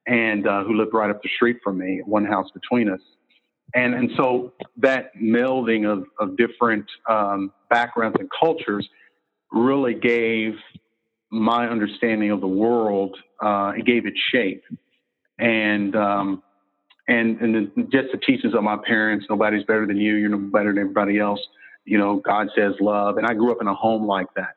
and 0.05 0.45
uh, 0.45 0.63
who 0.65 0.75
lived 0.75 0.93
right 0.93 1.09
up 1.09 1.23
the 1.23 1.29
street 1.35 1.57
from 1.63 1.77
me, 1.79 2.01
one 2.05 2.25
house 2.25 2.49
between 2.53 2.89
us. 2.89 2.99
And, 3.73 3.95
and 3.95 4.11
so 4.17 4.51
that 4.77 5.15
melding 5.15 5.89
of, 5.89 6.05
of 6.19 6.35
different 6.35 6.85
um, 7.09 7.53
backgrounds 7.69 8.17
and 8.19 8.29
cultures 8.37 8.87
really 9.51 9.93
gave 9.93 10.55
my 11.31 11.69
understanding 11.69 12.31
of 12.31 12.41
the 12.41 12.47
world, 12.47 13.17
uh, 13.41 13.71
it 13.77 13.85
gave 13.85 14.05
it 14.05 14.13
shape. 14.33 14.63
And 15.39 15.95
um, 15.95 16.43
and 17.07 17.39
and 17.41 17.71
just 17.91 18.09
the 18.11 18.17
teachings 18.17 18.53
of 18.53 18.63
my 18.63 18.77
parents 18.85 19.25
nobody's 19.29 19.63
better 19.65 19.85
than 19.85 19.97
you 19.97 20.15
you're 20.15 20.29
no 20.29 20.37
better 20.37 20.69
than 20.69 20.79
everybody 20.79 21.19
else 21.19 21.39
you 21.85 21.97
know 21.97 22.17
god 22.17 22.47
says 22.55 22.73
love 22.79 23.17
and 23.17 23.25
i 23.25 23.33
grew 23.33 23.51
up 23.51 23.57
in 23.61 23.67
a 23.67 23.75
home 23.75 24.05
like 24.05 24.27
that. 24.35 24.55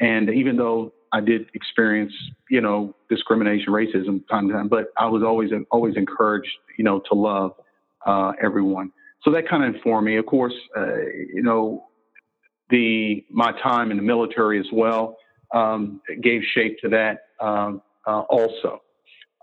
And 0.00 0.30
even 0.30 0.56
though 0.56 0.92
i 1.12 1.20
did 1.20 1.46
experience 1.54 2.12
you 2.48 2.60
know 2.60 2.94
discrimination 3.08 3.72
racism 3.72 4.26
time 4.28 4.48
to 4.48 4.54
time 4.54 4.68
but 4.68 4.92
i 4.98 5.06
was 5.06 5.22
always 5.22 5.50
always 5.70 5.96
encouraged 5.96 6.50
you 6.78 6.84
know 6.84 7.00
to 7.10 7.14
love 7.14 7.52
uh, 8.06 8.32
everyone. 8.42 8.90
So 9.22 9.30
that 9.30 9.48
kind 9.48 9.62
of 9.62 9.76
informed 9.76 10.06
me. 10.06 10.16
Of 10.16 10.26
course 10.26 10.54
uh, 10.76 10.96
you 11.32 11.42
know 11.42 11.88
the 12.70 13.24
my 13.30 13.52
time 13.62 13.90
in 13.90 13.96
the 13.96 14.02
military 14.02 14.58
as 14.58 14.66
well 14.72 15.16
um, 15.54 16.00
gave 16.22 16.42
shape 16.54 16.78
to 16.80 16.88
that 16.88 17.26
um, 17.40 17.82
uh, 18.06 18.20
also. 18.20 18.82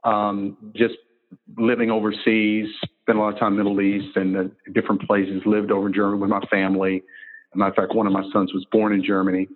Um, 0.03 0.57
just 0.75 0.95
living 1.57 1.91
overseas, 1.91 2.67
spent 3.09 3.17
a 3.17 3.21
lot 3.23 3.33
of 3.33 3.39
time 3.39 3.53
in 3.53 3.57
the 3.57 3.63
Middle 3.63 3.81
East 3.81 4.15
and 4.17 4.37
uh, 4.37 4.43
different 4.71 5.01
places, 5.01 5.41
lived 5.43 5.71
over 5.71 5.87
in 5.87 5.93
Germany 5.93 6.21
with 6.21 6.29
my 6.29 6.41
family. 6.51 7.01
Matter 7.55 7.71
of 7.71 7.75
fact, 7.75 7.95
one 7.95 8.05
of 8.05 8.13
my 8.13 8.21
sons 8.31 8.53
was 8.53 8.63
born 8.71 8.93
in 8.93 9.03
Germany. 9.03 9.47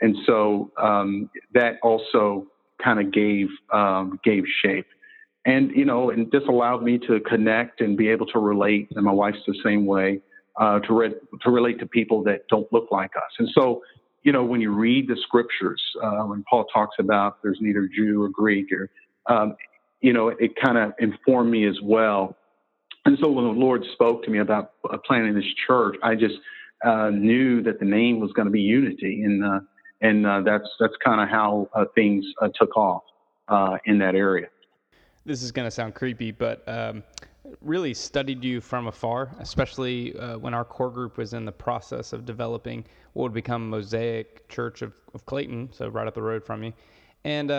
And 0.00 0.14
so 0.26 0.70
um, 0.80 1.28
that 1.52 1.80
also 1.82 2.46
kind 2.82 3.00
of 3.00 3.12
gave 3.12 3.48
um, 3.72 4.20
gave 4.22 4.44
shape. 4.64 4.86
And, 5.44 5.72
you 5.72 5.84
know, 5.84 6.10
and 6.10 6.30
this 6.30 6.42
allowed 6.48 6.84
me 6.84 6.98
to 7.08 7.18
connect 7.20 7.80
and 7.80 7.96
be 7.96 8.08
able 8.08 8.26
to 8.26 8.38
relate, 8.38 8.92
and 8.94 9.04
my 9.04 9.12
wife's 9.12 9.38
the 9.44 9.58
same 9.64 9.86
way, 9.86 10.20
uh, 10.60 10.78
to, 10.78 10.94
re- 10.94 11.14
to 11.42 11.50
relate 11.50 11.80
to 11.80 11.86
people 11.86 12.22
that 12.24 12.46
don't 12.48 12.72
look 12.72 12.92
like 12.92 13.10
us. 13.16 13.32
And 13.40 13.48
so, 13.52 13.82
you 14.22 14.30
know, 14.30 14.44
when 14.44 14.60
you 14.60 14.70
read 14.70 15.08
the 15.08 15.16
scriptures, 15.20 15.82
uh, 16.00 16.22
when 16.26 16.44
Paul 16.48 16.66
talks 16.72 16.94
about 17.00 17.42
there's 17.42 17.58
neither 17.60 17.88
Jew 17.88 18.22
or 18.22 18.28
Greek, 18.28 18.68
or 18.70 18.88
um, 19.34 19.56
you 20.00 20.12
know, 20.12 20.28
it 20.28 20.52
kind 20.62 20.78
of 20.78 20.92
informed 21.00 21.50
me 21.50 21.66
as 21.66 21.76
well. 21.82 22.36
And 23.10 23.18
so 23.18 23.28
when 23.28 23.44
the 23.44 23.50
Lord 23.50 23.84
spoke 23.92 24.22
to 24.22 24.30
me 24.30 24.38
about 24.38 24.74
uh, 24.88 24.96
planning 25.04 25.34
this 25.34 25.52
church, 25.66 25.96
I 26.00 26.14
just 26.14 26.36
uh, 26.84 27.10
knew 27.10 27.60
that 27.60 27.80
the 27.80 27.84
name 27.84 28.20
was 28.20 28.30
going 28.34 28.46
to 28.46 28.52
be 28.52 28.60
Unity, 28.60 29.24
and 29.24 29.44
uh, 29.44 29.60
and 30.00 30.24
uh, 30.24 30.42
that's 30.42 30.68
that's 30.78 30.94
kind 31.04 31.20
of 31.20 31.28
how 31.28 31.68
uh, 31.74 31.86
things 31.96 32.24
uh, 32.40 32.48
took 32.54 32.76
off 32.76 33.02
in 33.84 33.98
that 33.98 34.14
area. 34.14 34.46
This 35.24 35.42
is 35.42 35.50
going 35.50 35.66
to 35.66 35.72
sound 35.72 35.96
creepy, 35.96 36.30
but 36.30 36.62
um, 36.68 37.02
really 37.60 37.94
studied 37.94 38.44
you 38.44 38.60
from 38.60 38.86
afar, 38.86 39.34
especially 39.40 40.12
when 40.38 40.54
our 40.54 40.64
core 40.64 40.88
group 40.88 41.16
was 41.16 41.34
in 41.34 41.44
the 41.44 41.50
process 41.50 42.12
of 42.12 42.24
developing 42.24 42.84
what 43.14 43.24
would 43.24 43.34
become 43.34 43.68
Mosaic 43.68 44.48
Church 44.48 44.82
of, 44.82 44.92
of 45.14 45.26
Clayton, 45.26 45.70
so 45.72 45.88
right 45.88 46.06
up 46.06 46.14
the 46.14 46.22
road 46.22 46.44
from 46.44 46.62
you, 46.62 46.72
and 47.24 47.50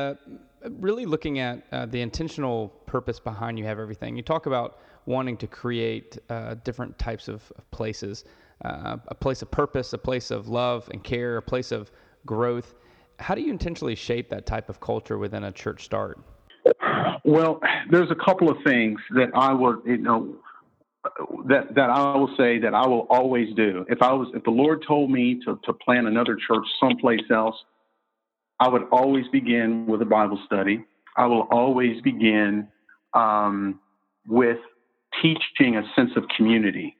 really 0.80 1.06
looking 1.06 1.40
at 1.40 1.92
the 1.92 2.00
intentional 2.00 2.70
purpose 2.86 3.20
behind 3.20 3.60
you 3.60 3.66
have 3.66 3.80
everything. 3.80 4.16
You 4.16 4.24
talk 4.24 4.46
about 4.46 4.80
wanting 5.06 5.38
to 5.38 5.48
create 5.48 6.18
uh, 6.30 6.56
different 6.64 6.98
types 6.98 7.28
of, 7.28 7.52
places, 7.72 8.26
uh, 8.66 8.98
a 9.08 9.16
place 9.16 9.42
of 9.42 9.50
purpose, 9.52 9.94
a 9.94 9.98
place 9.98 10.32
of 10.32 10.48
love 10.48 10.90
and 10.92 11.04
care, 11.04 11.38
a 11.38 11.42
place 11.42 11.72
of 11.72 11.92
growth. 12.26 12.76
How 13.20 13.36
do 13.36 13.42
you 13.42 13.52
intentionally 13.52 13.96
shape 13.96 14.30
that 14.30 14.46
type 14.46 14.70
of 14.70 14.80
culture 14.80 15.18
within 15.18 15.44
a 15.44 15.52
church 15.52 15.84
start? 15.84 16.20
Well, 17.24 17.60
there's 17.90 18.12
a 18.12 18.26
couple 18.26 18.50
of 18.50 18.58
things 18.64 19.00
that 19.16 19.30
I 19.36 19.54
would, 19.54 19.82
you 19.86 19.98
know, 19.98 20.36
that 21.48 21.74
that 21.76 21.90
I 21.90 22.16
will 22.16 22.34
say 22.38 22.60
that 22.60 22.74
I 22.74 22.88
will 22.88 23.08
always 23.10 23.54
do. 23.56 23.86
If 23.90 24.02
I 24.02 24.14
was, 24.14 24.28
if 24.36 24.44
the 24.44 24.52
Lord 24.52 24.84
told 24.88 25.10
me 25.10 25.40
to 25.46 25.60
to 25.64 25.74
plant 25.74 26.08
another 26.08 26.36
church 26.48 26.66
someplace 26.80 27.22
else, 27.32 27.56
I 28.60 28.70
would 28.70 28.84
always 28.92 29.26
begin 29.32 29.88
with 29.88 30.02
a 30.02 30.06
Bible 30.06 30.40
study. 30.46 30.86
I 31.18 31.26
will 31.26 31.48
always 31.52 32.02
begin 32.02 32.68
um, 33.14 33.80
with 34.28 34.60
teaching 35.22 35.78
a 35.78 35.84
sense 35.96 36.12
of 36.16 36.24
community 36.36 36.96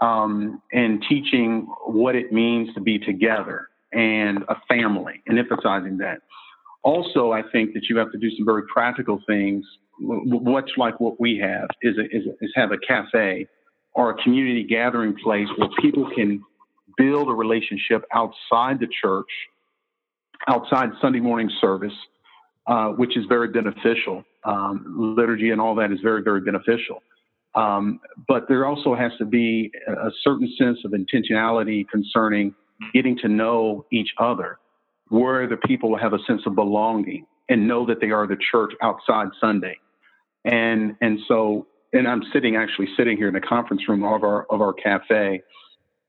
um, 0.00 0.62
and 0.72 1.02
teaching 1.08 1.66
what 1.86 2.14
it 2.14 2.32
means 2.32 2.74
to 2.74 2.80
be 2.80 2.98
together 2.98 3.68
and 3.92 4.44
a 4.48 4.56
family 4.68 5.22
and 5.26 5.38
emphasizing 5.38 5.98
that. 5.98 6.20
Also, 6.82 7.30
I 7.30 7.42
think 7.52 7.74
that 7.74 7.82
you 7.88 7.96
have 7.98 8.10
to 8.12 8.18
do 8.18 8.30
some 8.36 8.44
very 8.44 8.62
practical 8.72 9.20
things 9.26 9.64
much 10.00 10.70
like 10.76 10.98
what 11.00 11.20
we 11.20 11.38
have, 11.38 11.68
is, 11.82 11.96
a, 11.98 12.04
is, 12.16 12.26
a, 12.26 12.44
is 12.44 12.52
have 12.54 12.72
a 12.72 12.78
cafe 12.78 13.46
or 13.94 14.10
a 14.10 14.22
community 14.22 14.64
gathering 14.64 15.14
place 15.22 15.46
where 15.56 15.68
people 15.80 16.08
can 16.14 16.42
build 16.96 17.28
a 17.28 17.32
relationship 17.32 18.04
outside 18.12 18.80
the 18.80 18.88
church, 19.00 19.28
outside 20.48 20.90
Sunday 21.00 21.20
morning 21.20 21.50
service, 21.60 21.92
uh, 22.66 22.88
which 22.88 23.16
is 23.16 23.24
very 23.28 23.48
beneficial. 23.48 24.24
Um, 24.44 25.14
liturgy 25.16 25.50
and 25.50 25.60
all 25.60 25.74
that 25.76 25.92
is 25.92 25.98
very, 26.02 26.22
very 26.22 26.40
beneficial. 26.40 27.02
Um, 27.54 28.00
but 28.28 28.48
there 28.48 28.64
also 28.66 28.94
has 28.94 29.12
to 29.18 29.24
be 29.24 29.70
a 29.86 30.10
certain 30.22 30.52
sense 30.58 30.78
of 30.84 30.92
intentionality 30.92 31.86
concerning 31.88 32.54
getting 32.94 33.16
to 33.18 33.28
know 33.28 33.84
each 33.92 34.12
other, 34.18 34.58
where 35.08 35.46
the 35.46 35.58
people 35.58 35.96
have 35.96 36.14
a 36.14 36.18
sense 36.26 36.42
of 36.46 36.54
belonging 36.54 37.26
and 37.48 37.68
know 37.68 37.84
that 37.86 38.00
they 38.00 38.10
are 38.10 38.26
the 38.26 38.38
church 38.50 38.72
outside 38.82 39.28
Sunday. 39.40 39.76
And 40.44 40.96
and 41.00 41.18
so 41.28 41.66
and 41.92 42.08
I'm 42.08 42.22
sitting 42.32 42.56
actually 42.56 42.88
sitting 42.96 43.16
here 43.16 43.28
in 43.28 43.34
the 43.34 43.40
conference 43.40 43.86
room 43.88 44.02
of 44.02 44.24
our 44.24 44.44
of 44.50 44.60
our 44.60 44.72
cafe. 44.72 45.42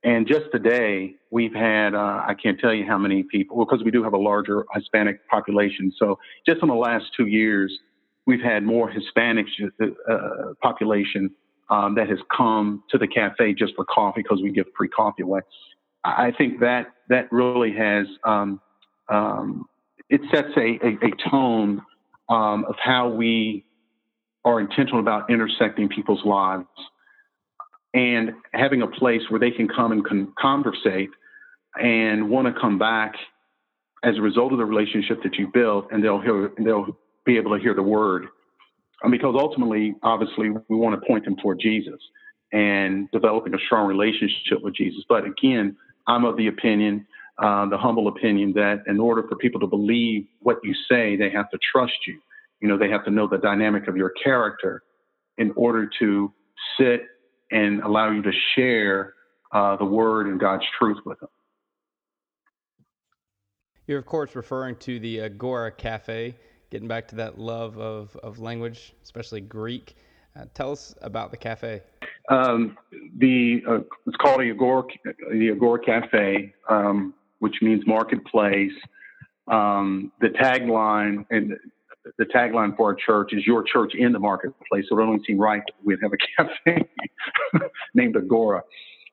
And 0.06 0.28
just 0.28 0.52
today, 0.52 1.16
we've 1.32 1.54
had, 1.54 1.96
uh, 1.96 2.24
I 2.28 2.36
can't 2.42 2.60
tell 2.60 2.74
you 2.74 2.86
how 2.86 2.98
many 2.98 3.24
people, 3.24 3.64
because 3.64 3.86
we 3.86 3.92
do 3.92 4.04
have 4.04 4.12
a 4.12 4.18
larger 4.18 4.66
Hispanic 4.74 5.26
population. 5.30 5.94
So 5.98 6.20
just 6.46 6.62
in 6.62 6.68
the 6.68 6.76
last 6.76 7.06
two 7.16 7.28
years, 7.28 7.72
we've 8.26 8.42
had 8.42 8.64
more 8.64 8.90
Hispanic 8.90 9.46
uh, 9.82 10.18
population 10.62 11.32
um, 11.70 11.96
that 11.96 12.10
has 12.10 12.20
come 12.36 12.84
to 12.90 12.98
the 12.98 13.08
cafe 13.08 13.54
just 13.54 13.76
for 13.76 13.86
coffee 13.86 14.22
because 14.22 14.42
we 14.42 14.52
give 14.52 14.66
free 14.78 14.90
coffee 14.90 15.24
away. 15.24 15.42
I 16.04 16.32
think 16.38 16.60
that 16.60 16.88
that 17.10 17.32
really 17.32 17.74
has 17.74 18.08
um, 18.26 18.60
um, 19.10 19.66
it 20.10 20.22
sets 20.34 20.50
a, 20.58 20.86
a, 20.86 21.08
a 21.08 21.30
tone 21.30 21.82
um, 22.30 22.66
of 22.66 22.76
how 22.84 23.10
we 23.10 23.66
are 24.46 24.60
intentional 24.60 25.00
about 25.00 25.30
intersecting 25.30 25.88
people's 25.88 26.24
lives 26.26 26.68
and 27.94 28.32
having 28.54 28.82
a 28.82 28.88
place 28.88 29.22
where 29.30 29.40
they 29.40 29.52
can 29.52 29.68
come 29.68 29.92
and 29.92 30.06
con- 30.06 30.34
conversate 30.38 31.12
and 31.76 32.30
want 32.30 32.54
to 32.54 32.60
come 32.60 32.78
back 32.78 33.14
as 34.04 34.18
a 34.18 34.22
result 34.22 34.52
of 34.52 34.58
the 34.58 34.66
relationship 34.66 35.24
that 35.24 35.36
you 35.36 35.48
built, 35.54 35.88
and 35.92 36.04
they'll 36.04 36.20
hear 36.20 36.52
they'll 36.58 36.98
be 37.26 37.38
able 37.38 37.56
to 37.56 37.62
hear 37.62 37.74
the 37.74 37.84
word. 37.84 38.26
And 39.02 39.12
because 39.12 39.36
ultimately, 39.38 39.96
obviously, 40.04 40.50
we 40.50 40.76
want 40.76 41.00
to 41.00 41.08
point 41.08 41.26
them 41.26 41.36
toward 41.38 41.60
Jesus 41.60 42.00
and 42.52 43.10
developing 43.12 43.54
a 43.54 43.58
strong 43.66 43.88
relationship 43.88 44.62
with 44.62 44.76
Jesus. 44.76 45.04
But 45.10 45.26
again, 45.26 45.76
I'm 46.08 46.24
of 46.26 46.38
the 46.38 46.48
opinion, 46.48 47.06
uh, 47.42 47.68
the 47.68 47.78
humble 47.78 48.08
opinion, 48.08 48.54
that 48.54 48.84
in 48.88 49.00
order 49.00 49.24
for 49.28 49.36
people 49.36 49.60
to 49.62 49.68
believe 49.68 50.28
what 50.40 50.58
you 50.64 50.74
say, 50.90 51.16
they 51.18 51.30
have 51.32 51.50
to 51.50 51.58
trust 51.72 51.94
you. 52.08 52.20
You 52.62 52.70
know, 52.70 52.78
they 52.78 52.90
have 52.90 53.04
to 53.06 53.12
know 53.12 53.28
the 53.28 53.40
dynamic 53.40 53.88
of 53.88 53.98
your 53.98 54.12
character 54.24 54.84
in 55.38 55.52
order 55.56 55.90
to 56.00 56.32
sit 56.80 57.02
and 57.52 57.82
allow 57.82 58.12
you 58.12 58.22
to 58.22 58.32
share 58.56 59.14
uh, 59.52 59.76
the 59.76 59.86
word 59.86 60.28
and 60.28 60.40
God's 60.40 60.64
truth 60.80 60.98
with 61.06 61.20
them. 61.20 61.30
You're, 63.86 64.00
of 64.00 64.06
course, 64.06 64.36
referring 64.36 64.78
to 64.78 65.00
the 65.00 65.22
Agora 65.22 65.72
Cafe 65.72 66.36
getting 66.74 66.88
back 66.88 67.08
to 67.08 67.16
that 67.16 67.38
love 67.38 67.78
of, 67.78 68.18
of 68.24 68.40
language, 68.40 68.96
especially 69.04 69.40
Greek. 69.40 69.96
Uh, 70.36 70.46
tell 70.56 70.72
us 70.72 70.96
about 71.04 71.30
the 71.30 71.38
cafe. 71.38 71.84
Um, 72.30 72.76
the 73.20 73.62
uh, 73.70 73.80
it's 74.08 74.18
called 74.18 74.42
the 74.42 74.50
Agora, 74.50 74.84
the 75.32 75.52
Agora 75.52 75.80
Cafe, 75.80 76.52
um, 76.68 77.14
which 77.40 77.54
means 77.62 77.86
marketplace. 77.86 78.72
Um, 79.48 80.12
the 80.20 80.30
tagline 80.30 81.26
and 81.30 81.54
the 82.18 82.26
tagline 82.26 82.76
for 82.76 82.88
our 82.88 82.96
church 82.96 83.34
is 83.34 83.46
"Your 83.46 83.62
church 83.62 83.94
in 83.94 84.12
the 84.12 84.20
marketplace." 84.20 84.86
So 84.90 84.98
it 84.98 85.04
only 85.04 85.24
seemed 85.28 85.42
right 85.42 85.62
that 85.64 85.86
we'd 85.86 86.00
have 86.02 86.14
a 86.14 86.44
cafe 86.66 86.90
named 87.94 88.18
Agora. 88.18 88.64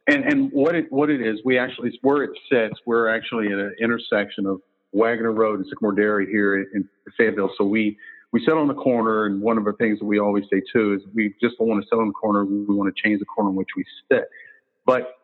And 0.06 0.24
and 0.24 0.50
what 0.52 0.74
it 0.74 0.90
what 0.90 1.10
it 1.10 1.20
is, 1.20 1.40
we 1.44 1.58
actually 1.58 1.88
it's 1.88 1.98
where 2.00 2.22
it 2.22 2.30
sits. 2.50 2.80
We're 2.86 3.14
actually 3.14 3.48
at 3.48 3.58
an 3.58 3.74
intersection 3.78 4.46
of 4.46 4.62
Wagner 4.92 5.32
Road 5.32 5.60
and 5.60 5.66
Sycamore 5.68 5.92
Dairy 5.92 6.26
here 6.26 6.60
in 6.60 6.88
Fayetteville. 7.16 7.50
So 7.56 7.64
we 7.64 7.96
we 8.32 8.40
sit 8.44 8.54
on 8.54 8.68
the 8.68 8.74
corner, 8.74 9.26
and 9.26 9.40
one 9.40 9.58
of 9.58 9.64
the 9.64 9.72
things 9.72 9.98
that 9.98 10.04
we 10.04 10.20
always 10.20 10.44
say 10.52 10.62
too 10.72 10.94
is 10.94 11.02
we 11.14 11.34
just 11.42 11.58
don't 11.58 11.68
want 11.68 11.82
to 11.82 11.88
sit 11.88 11.98
on 11.98 12.08
the 12.08 12.12
corner. 12.12 12.44
We 12.44 12.64
want 12.74 12.94
to 12.94 13.02
change 13.02 13.18
the 13.18 13.26
corner 13.26 13.50
in 13.50 13.56
which 13.56 13.70
we 13.76 13.84
sit. 14.10 14.24
But 14.86 15.16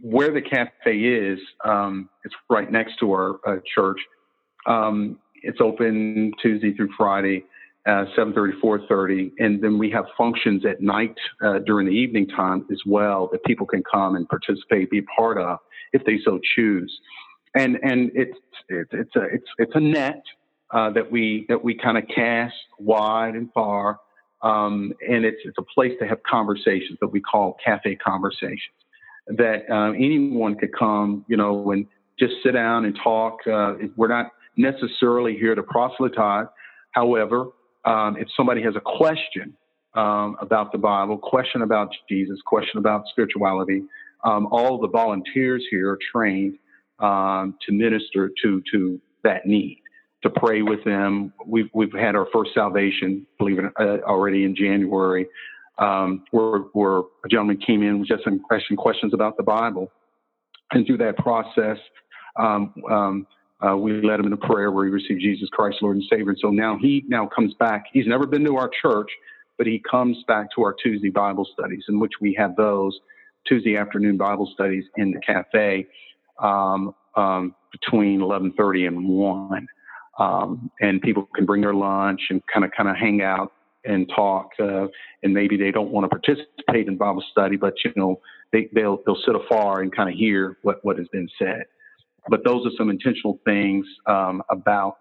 where 0.00 0.32
the 0.32 0.42
cafe 0.42 0.98
is, 0.98 1.38
um, 1.64 2.08
it's 2.24 2.34
right 2.48 2.70
next 2.70 2.98
to 3.00 3.12
our 3.12 3.40
uh, 3.46 3.60
church. 3.74 3.98
Um, 4.66 5.18
it's 5.42 5.58
open 5.60 6.32
Tuesday 6.42 6.74
through 6.74 6.90
Friday, 6.98 7.44
uh, 7.86 8.04
7:30, 8.16 8.60
4:30, 8.60 9.32
and 9.38 9.62
then 9.62 9.78
we 9.78 9.90
have 9.90 10.04
functions 10.16 10.66
at 10.66 10.82
night 10.82 11.16
uh, 11.42 11.60
during 11.60 11.86
the 11.86 11.94
evening 11.94 12.28
time 12.28 12.66
as 12.70 12.80
well 12.86 13.28
that 13.32 13.42
people 13.44 13.66
can 13.66 13.82
come 13.90 14.16
and 14.16 14.28
participate, 14.28 14.90
be 14.90 15.02
part 15.02 15.38
of 15.38 15.58
if 15.92 16.04
they 16.04 16.18
so 16.24 16.38
choose 16.54 17.00
and 17.54 17.78
and 17.82 18.10
it's 18.14 18.36
it's 18.68 18.90
it's 18.92 19.16
a 19.16 19.22
it's 19.22 19.46
it's 19.58 19.72
a 19.74 19.80
net 19.80 20.22
uh, 20.72 20.90
that 20.90 21.10
we 21.10 21.46
that 21.48 21.62
we 21.62 21.74
kind 21.74 21.98
of 21.98 22.04
cast 22.14 22.54
wide 22.78 23.34
and 23.34 23.52
far, 23.52 23.98
um, 24.42 24.92
and 25.08 25.24
it's 25.24 25.40
it's 25.44 25.58
a 25.58 25.62
place 25.74 25.92
to 26.00 26.06
have 26.06 26.22
conversations 26.22 26.98
that 27.00 27.08
we 27.08 27.20
call 27.20 27.56
cafe 27.64 27.96
conversations. 27.96 28.76
That 29.26 29.70
uh, 29.70 29.92
anyone 29.92 30.56
could 30.56 30.76
come, 30.76 31.24
you 31.28 31.36
know, 31.36 31.70
and 31.72 31.86
just 32.18 32.34
sit 32.42 32.52
down 32.52 32.84
and 32.84 32.98
talk. 33.02 33.38
Uh, 33.46 33.74
we're 33.96 34.08
not 34.08 34.26
necessarily 34.56 35.36
here 35.36 35.54
to 35.54 35.62
proselytize. 35.62 36.46
However, 36.92 37.46
um, 37.84 38.16
if 38.16 38.28
somebody 38.36 38.62
has 38.62 38.74
a 38.76 38.80
question 38.80 39.54
um, 39.94 40.36
about 40.40 40.72
the 40.72 40.78
Bible, 40.78 41.18
question 41.18 41.62
about 41.62 41.88
Jesus, 42.08 42.38
question 42.44 42.78
about 42.78 43.04
spirituality, 43.10 43.82
um, 44.24 44.46
all 44.50 44.78
the 44.78 44.88
volunteers 44.88 45.64
here 45.70 45.90
are 45.90 45.98
trained 46.12 46.58
um, 47.00 47.56
to 47.66 47.72
minister 47.72 48.30
to 48.42 48.62
to 48.72 49.00
that 49.24 49.46
need, 49.46 49.82
to 50.22 50.30
pray 50.30 50.62
with 50.62 50.84
them. 50.84 51.32
We've 51.46 51.70
we've 51.74 51.92
had 51.92 52.14
our 52.14 52.26
first 52.32 52.52
salvation, 52.54 53.26
believe 53.38 53.58
it 53.58 53.72
uh, 53.78 53.98
already 54.06 54.44
in 54.44 54.54
January, 54.54 55.26
um, 55.78 56.24
where 56.30 56.58
where 56.72 56.98
a 56.98 57.28
gentleman 57.30 57.58
came 57.58 57.82
in 57.82 58.00
with 58.00 58.08
just 58.08 58.24
some 58.24 58.38
question 58.40 58.76
questions 58.76 59.14
about 59.14 59.36
the 59.36 59.42
Bible, 59.42 59.90
and 60.72 60.86
through 60.86 60.98
that 60.98 61.16
process. 61.16 61.78
Um, 62.36 62.74
um, 62.90 63.26
uh, 63.66 63.76
we 63.76 64.00
led 64.00 64.18
him 64.18 64.26
in 64.26 64.32
a 64.32 64.38
prayer 64.38 64.70
where 64.70 64.86
he 64.86 64.90
received 64.90 65.20
Jesus 65.20 65.48
Christ, 65.50 65.78
Lord 65.82 65.96
and 65.96 66.04
Savior. 66.08 66.30
And 66.30 66.38
so 66.40 66.48
now 66.48 66.78
he 66.80 67.04
now 67.08 67.26
comes 67.26 67.52
back. 67.54 67.84
He's 67.92 68.06
never 68.06 68.26
been 68.26 68.42
to 68.46 68.56
our 68.56 68.70
church, 68.80 69.10
but 69.58 69.66
he 69.66 69.82
comes 69.90 70.16
back 70.26 70.46
to 70.54 70.62
our 70.62 70.74
Tuesday 70.82 71.10
Bible 71.10 71.46
studies, 71.52 71.84
in 71.88 72.00
which 72.00 72.12
we 72.22 72.34
have 72.38 72.56
those 72.56 72.98
Tuesday 73.46 73.76
afternoon 73.76 74.16
Bible 74.16 74.50
studies 74.54 74.84
in 74.96 75.10
the 75.10 75.20
cafe 75.20 75.86
um, 76.40 76.94
um, 77.16 77.54
between 77.72 78.20
11:30 78.20 78.86
and 78.88 79.08
1, 79.08 79.66
um, 80.18 80.70
and 80.80 81.00
people 81.02 81.28
can 81.34 81.46
bring 81.46 81.60
their 81.62 81.74
lunch 81.74 82.20
and 82.30 82.42
kind 82.52 82.64
of 82.64 82.70
kind 82.76 82.88
of 82.88 82.96
hang 82.96 83.22
out 83.22 83.52
and 83.84 84.08
talk. 84.14 84.50
Uh, 84.58 84.86
and 85.22 85.32
maybe 85.32 85.56
they 85.56 85.70
don't 85.70 85.90
want 85.90 86.04
to 86.04 86.08
participate 86.08 86.88
in 86.88 86.96
Bible 86.96 87.24
study, 87.30 87.56
but 87.56 87.74
you 87.84 87.92
know 87.96 88.20
they, 88.52 88.68
they'll 88.74 88.98
they'll 89.06 89.20
sit 89.26 89.34
afar 89.34 89.80
and 89.80 89.94
kind 89.94 90.08
of 90.08 90.14
hear 90.14 90.58
what 90.62 90.84
what 90.84 90.98
has 90.98 91.08
been 91.08 91.28
said. 91.38 91.64
But 92.28 92.44
those 92.44 92.66
are 92.66 92.70
some 92.76 92.90
intentional 92.90 93.40
things 93.44 93.86
um, 94.06 94.42
about 94.50 94.98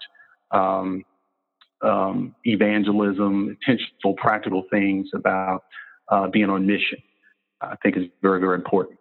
um, 0.52 1.04
um, 1.82 2.36
evangelism, 2.46 3.58
intentional, 3.68 4.14
practical 4.18 4.64
things 4.72 5.08
about 5.14 5.64
uh, 6.10 6.28
being 6.28 6.50
on 6.50 6.66
mission. 6.66 7.00
I 7.62 7.76
think 7.84 7.98
is 7.98 8.06
very, 8.22 8.40
very 8.40 8.56
important. 8.56 8.99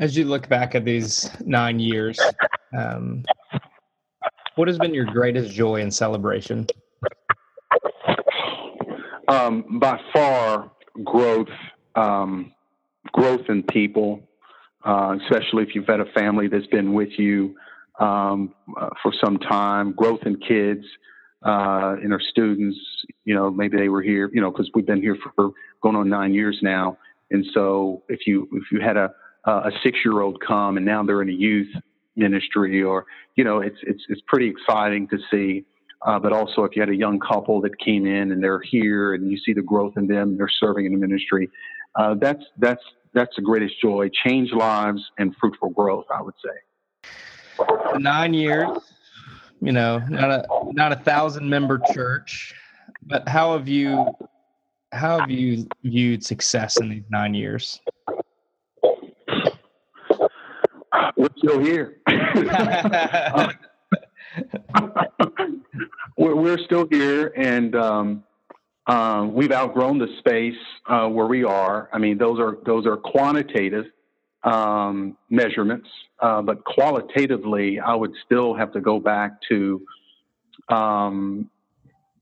As 0.00 0.16
you 0.16 0.26
look 0.26 0.48
back 0.48 0.76
at 0.76 0.84
these 0.84 1.28
nine 1.44 1.80
years, 1.80 2.20
um, 2.76 3.24
what 4.54 4.68
has 4.68 4.78
been 4.78 4.94
your 4.94 5.06
greatest 5.06 5.52
joy 5.52 5.80
and 5.80 5.92
celebration? 5.92 6.66
Um, 9.26 9.78
by 9.80 10.00
far, 10.12 10.70
growth, 11.02 11.48
um, 11.96 12.52
growth 13.12 13.48
in 13.48 13.64
people, 13.64 14.28
uh, 14.84 15.16
especially 15.22 15.64
if 15.64 15.74
you've 15.74 15.88
had 15.88 16.00
a 16.00 16.10
family 16.12 16.46
that's 16.46 16.66
been 16.68 16.92
with 16.92 17.18
you 17.18 17.56
um, 17.98 18.54
uh, 18.80 18.90
for 19.02 19.12
some 19.22 19.38
time. 19.38 19.92
Growth 19.92 20.20
in 20.24 20.38
kids, 20.38 20.84
uh, 21.42 21.96
in 22.04 22.12
our 22.12 22.20
students. 22.20 22.78
You 23.24 23.34
know, 23.34 23.50
maybe 23.50 23.76
they 23.76 23.88
were 23.88 24.02
here. 24.02 24.30
You 24.32 24.40
know, 24.40 24.52
because 24.52 24.70
we've 24.74 24.86
been 24.86 25.02
here 25.02 25.16
for 25.34 25.50
going 25.82 25.96
on 25.96 26.08
nine 26.08 26.34
years 26.34 26.58
now. 26.62 26.98
And 27.32 27.44
so, 27.52 28.04
if 28.08 28.26
you 28.26 28.48
if 28.52 28.70
you 28.72 28.80
had 28.80 28.96
a 28.96 29.10
uh, 29.48 29.62
a 29.64 29.70
six 29.82 29.98
year 30.04 30.20
old 30.20 30.40
come 30.46 30.76
and 30.76 30.84
now 30.84 31.02
they're 31.02 31.22
in 31.22 31.28
a 31.30 31.32
youth 31.32 31.68
ministry 32.16 32.82
or 32.82 33.06
you 33.36 33.44
know 33.44 33.60
it's 33.60 33.78
it's 33.82 34.02
it's 34.08 34.20
pretty 34.26 34.48
exciting 34.48 35.08
to 35.08 35.18
see 35.30 35.64
uh, 36.06 36.18
but 36.18 36.32
also 36.32 36.64
if 36.64 36.76
you 36.76 36.82
had 36.82 36.90
a 36.90 36.96
young 36.96 37.18
couple 37.18 37.60
that 37.60 37.78
came 37.78 38.06
in 38.06 38.32
and 38.32 38.42
they're 38.42 38.60
here 38.60 39.14
and 39.14 39.30
you 39.30 39.38
see 39.38 39.52
the 39.52 39.62
growth 39.62 39.94
in 39.96 40.06
them 40.06 40.36
they're 40.36 40.50
serving 40.60 40.84
in 40.84 40.92
the 40.92 40.98
ministry 40.98 41.48
uh, 41.96 42.14
that's 42.20 42.44
that's 42.58 42.82
that's 43.14 43.34
the 43.36 43.42
greatest 43.42 43.74
joy 43.80 44.10
change 44.24 44.52
lives 44.52 45.02
and 45.18 45.34
fruitful 45.40 45.70
growth 45.70 46.06
i 46.14 46.20
would 46.20 46.34
say 46.44 47.98
nine 47.98 48.34
years 48.34 48.68
you 49.62 49.72
know 49.72 49.98
not 50.10 50.30
a 50.30 50.44
not 50.72 50.92
a 50.92 50.96
thousand 50.96 51.48
member 51.48 51.80
church 51.92 52.54
but 53.06 53.26
how 53.28 53.56
have 53.56 53.68
you 53.68 54.06
how 54.92 55.20
have 55.20 55.30
you 55.30 55.66
viewed 55.84 56.24
success 56.24 56.80
in 56.80 56.88
these 56.88 57.04
nine 57.10 57.34
years? 57.34 57.80
We're 61.18 61.28
still 61.36 61.58
here. 61.58 61.98
we're, 66.16 66.36
we're 66.36 66.58
still 66.58 66.86
here, 66.88 67.32
and 67.36 67.74
um, 67.74 68.22
um, 68.86 69.34
we've 69.34 69.50
outgrown 69.50 69.98
the 69.98 70.06
space 70.20 70.54
uh, 70.88 71.08
where 71.08 71.26
we 71.26 71.42
are. 71.42 71.88
I 71.92 71.98
mean, 71.98 72.18
those 72.18 72.38
are 72.38 72.58
those 72.64 72.86
are 72.86 72.96
quantitative 72.96 73.86
um, 74.44 75.16
measurements, 75.28 75.88
uh, 76.20 76.40
but 76.40 76.64
qualitatively, 76.64 77.80
I 77.80 77.96
would 77.96 78.12
still 78.24 78.54
have 78.54 78.72
to 78.74 78.80
go 78.80 79.00
back 79.00 79.32
to 79.48 79.82
um, 80.68 81.50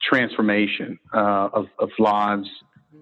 transformation 0.02 0.98
uh, 1.12 1.50
of, 1.52 1.66
of 1.78 1.90
lives. 1.98 2.48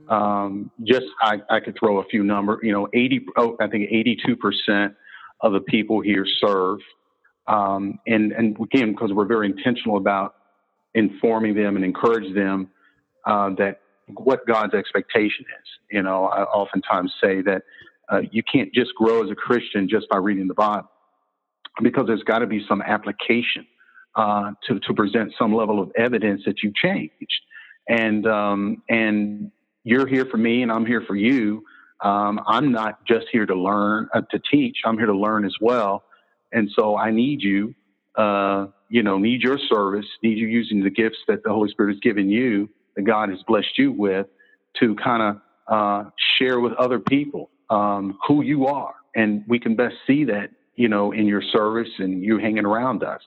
Um, 0.09 0.73
just 0.83 1.07
I, 1.23 1.41
I 1.49 1.61
could 1.61 1.77
throw 1.79 2.01
a 2.01 2.05
few 2.07 2.25
numbers. 2.25 2.59
You 2.65 2.73
know, 2.73 2.89
eighty. 2.93 3.25
Oh, 3.37 3.57
I 3.61 3.69
think 3.69 3.89
eighty-two 3.93 4.35
percent 4.35 4.97
of 5.41 5.53
the 5.53 5.61
people 5.61 6.01
here 6.01 6.27
serve, 6.41 6.79
um, 7.47 7.99
and 8.07 8.33
and 8.33 8.57
again 8.61 8.93
because 8.93 9.13
we're 9.13 9.27
very 9.27 9.47
intentional 9.47 9.97
about 9.97 10.35
informing 10.95 11.55
them 11.55 11.77
and 11.77 11.85
encourage 11.85 12.33
them 12.35 12.69
uh, 13.27 13.51
that 13.59 13.81
what 14.09 14.47
God's 14.47 14.75
expectation 14.75 15.45
is. 15.61 15.69
You 15.91 16.03
know, 16.03 16.27
I 16.27 16.43
oftentimes 16.45 17.13
say 17.23 17.43
that 17.43 17.63
uh, 18.11 18.21
you 18.31 18.43
can't 18.43 18.73
just 18.73 18.95
grow 18.95 19.25
as 19.25 19.31
a 19.31 19.35
Christian 19.35 19.89
just 19.89 20.09
by 20.09 20.19
reading 20.19 20.47
the 20.49 20.55
Bible, 20.55 20.91
because 21.83 22.07
there's 22.07 22.23
got 22.23 22.41
to 22.41 22.47
be 22.47 22.65
some 22.69 22.83
application 22.83 23.67
uh, 24.15 24.53
to 24.69 24.79
to 24.81 24.95
present 24.95 25.33
some 25.39 25.55
level 25.55 25.81
of 25.81 25.91
evidence 25.97 26.43
that 26.47 26.63
you've 26.63 26.75
changed, 26.75 27.41
and 27.89 28.27
um, 28.27 28.83
and 28.89 29.51
you're 29.85 30.07
here 30.07 30.27
for 30.27 30.39
me, 30.39 30.63
and 30.63 30.73
I'm 30.73 30.87
here 30.87 31.03
for 31.07 31.17
you. 31.17 31.65
Um, 32.01 32.41
I'm 32.47 32.73
not 32.73 33.05
just 33.07 33.27
here 33.33 33.47
to 33.47 33.55
learn 33.55 34.09
uh, 34.15 34.23
to 34.31 34.41
teach. 34.51 34.79
I'm 34.85 34.97
here 34.97 35.07
to 35.07 35.17
learn 35.17 35.45
as 35.45 35.55
well, 35.61 36.05
and 36.53 36.69
so 36.77 36.97
I 36.97 37.11
need 37.11 37.43
you. 37.43 37.75
Uh, 38.17 38.67
you 38.91 39.03
know, 39.03 39.19
need 39.19 39.43
your 39.43 39.59
service, 39.59 40.07
need 40.23 40.39
you 40.39 40.47
using 40.47 40.85
the 40.85 40.91
gifts 40.91 41.19
that 41.27 41.43
the 41.43 41.51
Holy 41.51 41.69
Spirit 41.71 41.95
has 41.95 42.01
given 42.01 42.31
you, 42.31 42.69
that 42.95 43.03
God 43.03 43.29
has 43.29 43.39
blessed 43.49 43.77
you 43.77 43.91
with, 43.91 44.27
to 44.79 44.95
kind 44.97 45.23
of 45.23 45.41
uh, 45.67 46.11
share 46.39 46.61
with 46.61 46.73
other 46.75 47.01
people 47.01 47.51
um, 47.71 48.17
who 48.27 48.43
you 48.43 48.67
are, 48.67 48.95
and 49.17 49.43
we 49.49 49.59
can 49.59 49.75
best 49.75 49.97
see 50.07 50.25
that, 50.25 50.51
you 50.77 50.89
know, 50.89 51.11
in 51.11 51.27
your 51.27 51.43
service 51.43 51.89
and 51.99 52.23
you 52.23 52.39
hanging 52.39 52.65
around 52.65 53.03
us. 53.03 53.21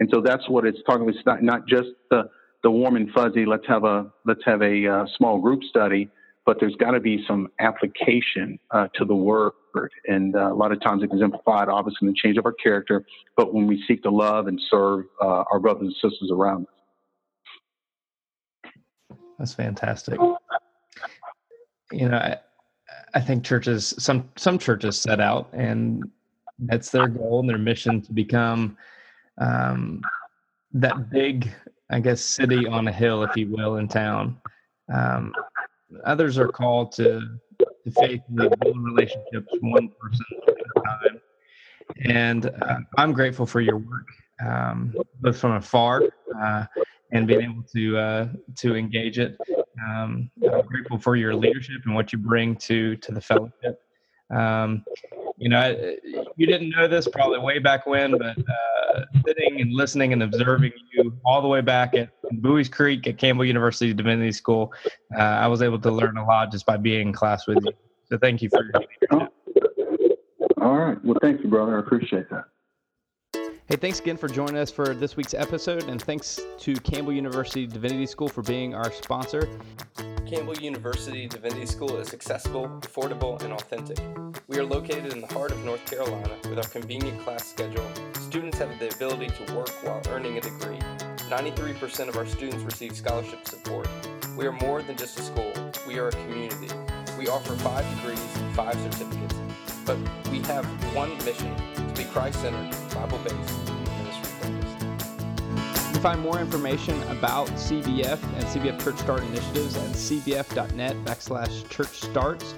And 0.00 0.08
so 0.12 0.20
that's 0.20 0.48
what 0.48 0.66
it's 0.66 0.78
talking 0.86 1.02
about. 1.02 1.14
It's 1.14 1.26
not, 1.26 1.42
not 1.42 1.68
just 1.68 1.90
the, 2.10 2.28
the 2.64 2.70
warm 2.70 2.96
and 2.96 3.08
fuzzy. 3.10 3.44
Let's 3.46 3.66
have 3.68 3.84
a 3.84 4.10
let's 4.24 4.42
have 4.44 4.62
a 4.62 4.88
uh, 4.88 5.06
small 5.16 5.38
group 5.38 5.62
study, 5.64 6.10
but 6.46 6.58
there's 6.60 6.76
got 6.76 6.92
to 6.92 7.00
be 7.00 7.24
some 7.26 7.48
application 7.60 8.58
uh, 8.70 8.88
to 8.94 9.04
the 9.04 9.14
word. 9.14 9.52
And 10.06 10.36
uh, 10.36 10.52
a 10.52 10.54
lot 10.54 10.72
of 10.72 10.80
times 10.80 11.02
it's 11.02 11.12
exemplified, 11.12 11.68
obviously, 11.68 12.06
in 12.06 12.12
the 12.12 12.18
change 12.22 12.38
of 12.38 12.46
our 12.46 12.52
character. 12.52 13.04
But 13.36 13.52
when 13.54 13.66
we 13.66 13.82
seek 13.88 14.02
to 14.04 14.10
love 14.10 14.46
and 14.46 14.60
serve 14.70 15.06
uh, 15.20 15.44
our 15.50 15.58
brothers 15.58 15.94
and 15.94 15.94
sisters 15.94 16.30
around 16.32 16.66
us. 16.66 16.72
That's 19.38 19.54
fantastic. 19.54 20.20
You 21.90 22.08
know, 22.08 22.16
I, 22.16 22.38
I 23.14 23.20
think 23.20 23.44
churches 23.44 23.94
some 23.98 24.28
some 24.36 24.58
churches 24.58 25.00
set 25.00 25.20
out 25.20 25.48
and 25.52 26.04
that's 26.60 26.90
their 26.90 27.08
goal 27.08 27.40
and 27.40 27.48
their 27.48 27.58
mission 27.58 28.00
to 28.02 28.12
become 28.12 28.76
um, 29.38 30.02
that 30.72 31.10
big, 31.10 31.50
I 31.90 32.00
guess, 32.00 32.20
city 32.20 32.66
on 32.66 32.88
a 32.88 32.92
hill, 32.92 33.22
if 33.24 33.36
you 33.36 33.50
will, 33.50 33.76
in 33.76 33.88
town. 33.88 34.40
Um, 34.92 35.32
others 36.04 36.38
are 36.38 36.48
called 36.48 36.92
to, 36.92 37.20
to 37.60 37.90
faithfully 37.90 38.48
build 38.60 38.76
relationships 38.78 39.48
one 39.60 39.90
person 40.00 40.26
at 40.48 40.54
a 40.54 40.80
time. 40.80 41.20
And 42.04 42.46
uh, 42.46 42.78
I'm 42.96 43.12
grateful 43.12 43.46
for 43.46 43.60
your 43.60 43.78
work, 43.78 44.08
um, 44.44 44.94
both 45.20 45.38
from 45.38 45.52
afar 45.52 46.02
uh, 46.40 46.64
and 47.12 47.26
being 47.26 47.42
able 47.42 47.62
to 47.74 47.98
uh, 47.98 48.28
to 48.56 48.74
engage 48.74 49.18
it. 49.18 49.36
Um, 49.86 50.30
I'm 50.50 50.66
grateful 50.66 50.98
for 50.98 51.16
your 51.16 51.34
leadership 51.34 51.82
and 51.84 51.94
what 51.94 52.12
you 52.12 52.18
bring 52.18 52.56
to 52.56 52.96
to 52.96 53.12
the 53.12 53.20
fellowship. 53.20 53.83
Um, 54.30 54.84
you 55.36 55.48
know, 55.48 55.94
you 56.36 56.46
didn't 56.46 56.70
know 56.70 56.86
this 56.86 57.08
probably 57.08 57.38
way 57.40 57.58
back 57.58 57.86
when, 57.86 58.16
but 58.16 58.36
uh, 58.38 59.04
sitting 59.26 59.60
and 59.60 59.72
listening 59.72 60.12
and 60.12 60.22
observing 60.22 60.72
you 60.92 61.12
all 61.24 61.42
the 61.42 61.48
way 61.48 61.60
back 61.60 61.94
at 61.94 62.10
Buies 62.40 62.68
Creek 62.68 63.06
at 63.06 63.18
Campbell 63.18 63.44
University 63.44 63.92
Divinity 63.92 64.32
School, 64.32 64.72
uh, 65.16 65.20
I 65.20 65.48
was 65.48 65.60
able 65.62 65.78
to 65.80 65.90
learn 65.90 66.16
a 66.16 66.24
lot 66.24 66.52
just 66.52 66.66
by 66.66 66.76
being 66.76 67.08
in 67.08 67.12
class 67.12 67.46
with 67.46 67.64
you. 67.64 67.72
So 68.08 68.18
thank 68.18 68.42
you 68.42 68.48
for 68.48 68.64
your 68.64 68.72
leadership. 69.10 69.32
All 70.60 70.76
right. 70.78 71.04
Well, 71.04 71.18
thank 71.20 71.42
you, 71.42 71.48
brother. 71.48 71.76
I 71.76 71.80
appreciate 71.80 72.30
that. 72.30 72.44
Hey, 73.66 73.76
thanks 73.76 73.98
again 73.98 74.18
for 74.18 74.28
joining 74.28 74.58
us 74.58 74.70
for 74.70 74.94
this 74.94 75.16
week's 75.16 75.32
episode, 75.32 75.84
and 75.84 76.00
thanks 76.00 76.38
to 76.58 76.74
Campbell 76.76 77.14
University 77.14 77.66
Divinity 77.66 78.06
School 78.06 78.28
for 78.28 78.42
being 78.42 78.74
our 78.74 78.92
sponsor. 78.92 79.48
Campbell 80.26 80.56
University 80.56 81.26
Divinity 81.26 81.66
School 81.66 81.98
is 81.98 82.14
accessible, 82.14 82.66
affordable, 82.80 83.40
and 83.42 83.52
authentic. 83.52 83.98
We 84.48 84.58
are 84.58 84.64
located 84.64 85.12
in 85.12 85.20
the 85.20 85.26
heart 85.26 85.52
of 85.52 85.62
North 85.66 85.84
Carolina 85.84 86.36
with 86.48 86.58
our 86.58 86.64
convenient 86.64 87.20
class 87.20 87.46
schedule. 87.46 87.86
Students 88.14 88.56
have 88.58 88.78
the 88.78 88.88
ability 88.94 89.28
to 89.28 89.54
work 89.54 89.68
while 89.84 90.00
earning 90.08 90.38
a 90.38 90.40
degree. 90.40 90.78
93% 91.28 92.08
of 92.08 92.16
our 92.16 92.24
students 92.24 92.64
receive 92.64 92.96
scholarship 92.96 93.46
support. 93.46 93.86
We 94.34 94.46
are 94.46 94.52
more 94.52 94.82
than 94.82 94.96
just 94.96 95.18
a 95.18 95.22
school, 95.22 95.52
we 95.86 95.98
are 95.98 96.08
a 96.08 96.12
community. 96.12 96.74
We 97.18 97.28
offer 97.28 97.54
five 97.56 97.84
degrees 97.96 98.36
and 98.36 98.54
five 98.54 98.80
certificates, 98.80 99.34
but 99.84 99.98
we 100.30 100.38
have 100.40 100.64
one 100.94 101.16
mission 101.18 101.54
to 101.76 101.94
be 101.94 102.04
Christ 102.04 102.40
centered, 102.40 102.74
Bible 102.94 103.18
based, 103.18 103.83
find 106.04 106.20
more 106.20 106.38
information 106.38 107.02
about 107.04 107.48
CBF 107.52 108.22
and 108.34 108.44
CBF 108.44 108.78
Church 108.84 108.98
Start 108.98 109.22
initiatives 109.22 109.74
at 109.74 109.88
cbf.net 109.92 110.96
backslash 111.02 111.66
church 111.70 111.98
starts. 111.98 112.54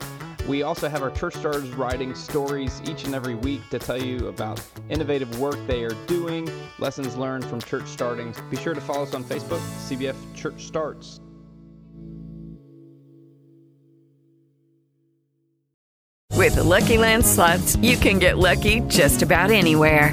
We 0.48 0.64
also 0.64 0.88
have 0.88 1.00
our 1.04 1.12
church 1.12 1.34
starters 1.36 1.70
writing 1.70 2.12
stories 2.16 2.82
each 2.86 3.04
and 3.04 3.14
every 3.14 3.36
week 3.36 3.60
to 3.70 3.78
tell 3.78 4.02
you 4.02 4.26
about 4.26 4.60
innovative 4.88 5.38
work 5.38 5.64
they 5.68 5.84
are 5.84 5.94
doing, 6.08 6.48
lessons 6.80 7.14
learned 7.14 7.44
from 7.44 7.60
church 7.60 7.86
starting. 7.86 8.34
Be 8.50 8.56
sure 8.56 8.74
to 8.74 8.80
follow 8.80 9.04
us 9.04 9.14
on 9.14 9.22
Facebook, 9.22 9.60
CBF 9.86 10.16
Church 10.34 10.64
Starts. 10.64 11.20
With 16.32 16.56
the 16.56 16.64
Lucky 16.64 16.98
Land 16.98 17.24
slots, 17.24 17.76
you 17.76 17.96
can 17.96 18.18
get 18.18 18.38
lucky 18.38 18.80
just 18.88 19.22
about 19.22 19.52
anywhere. 19.52 20.12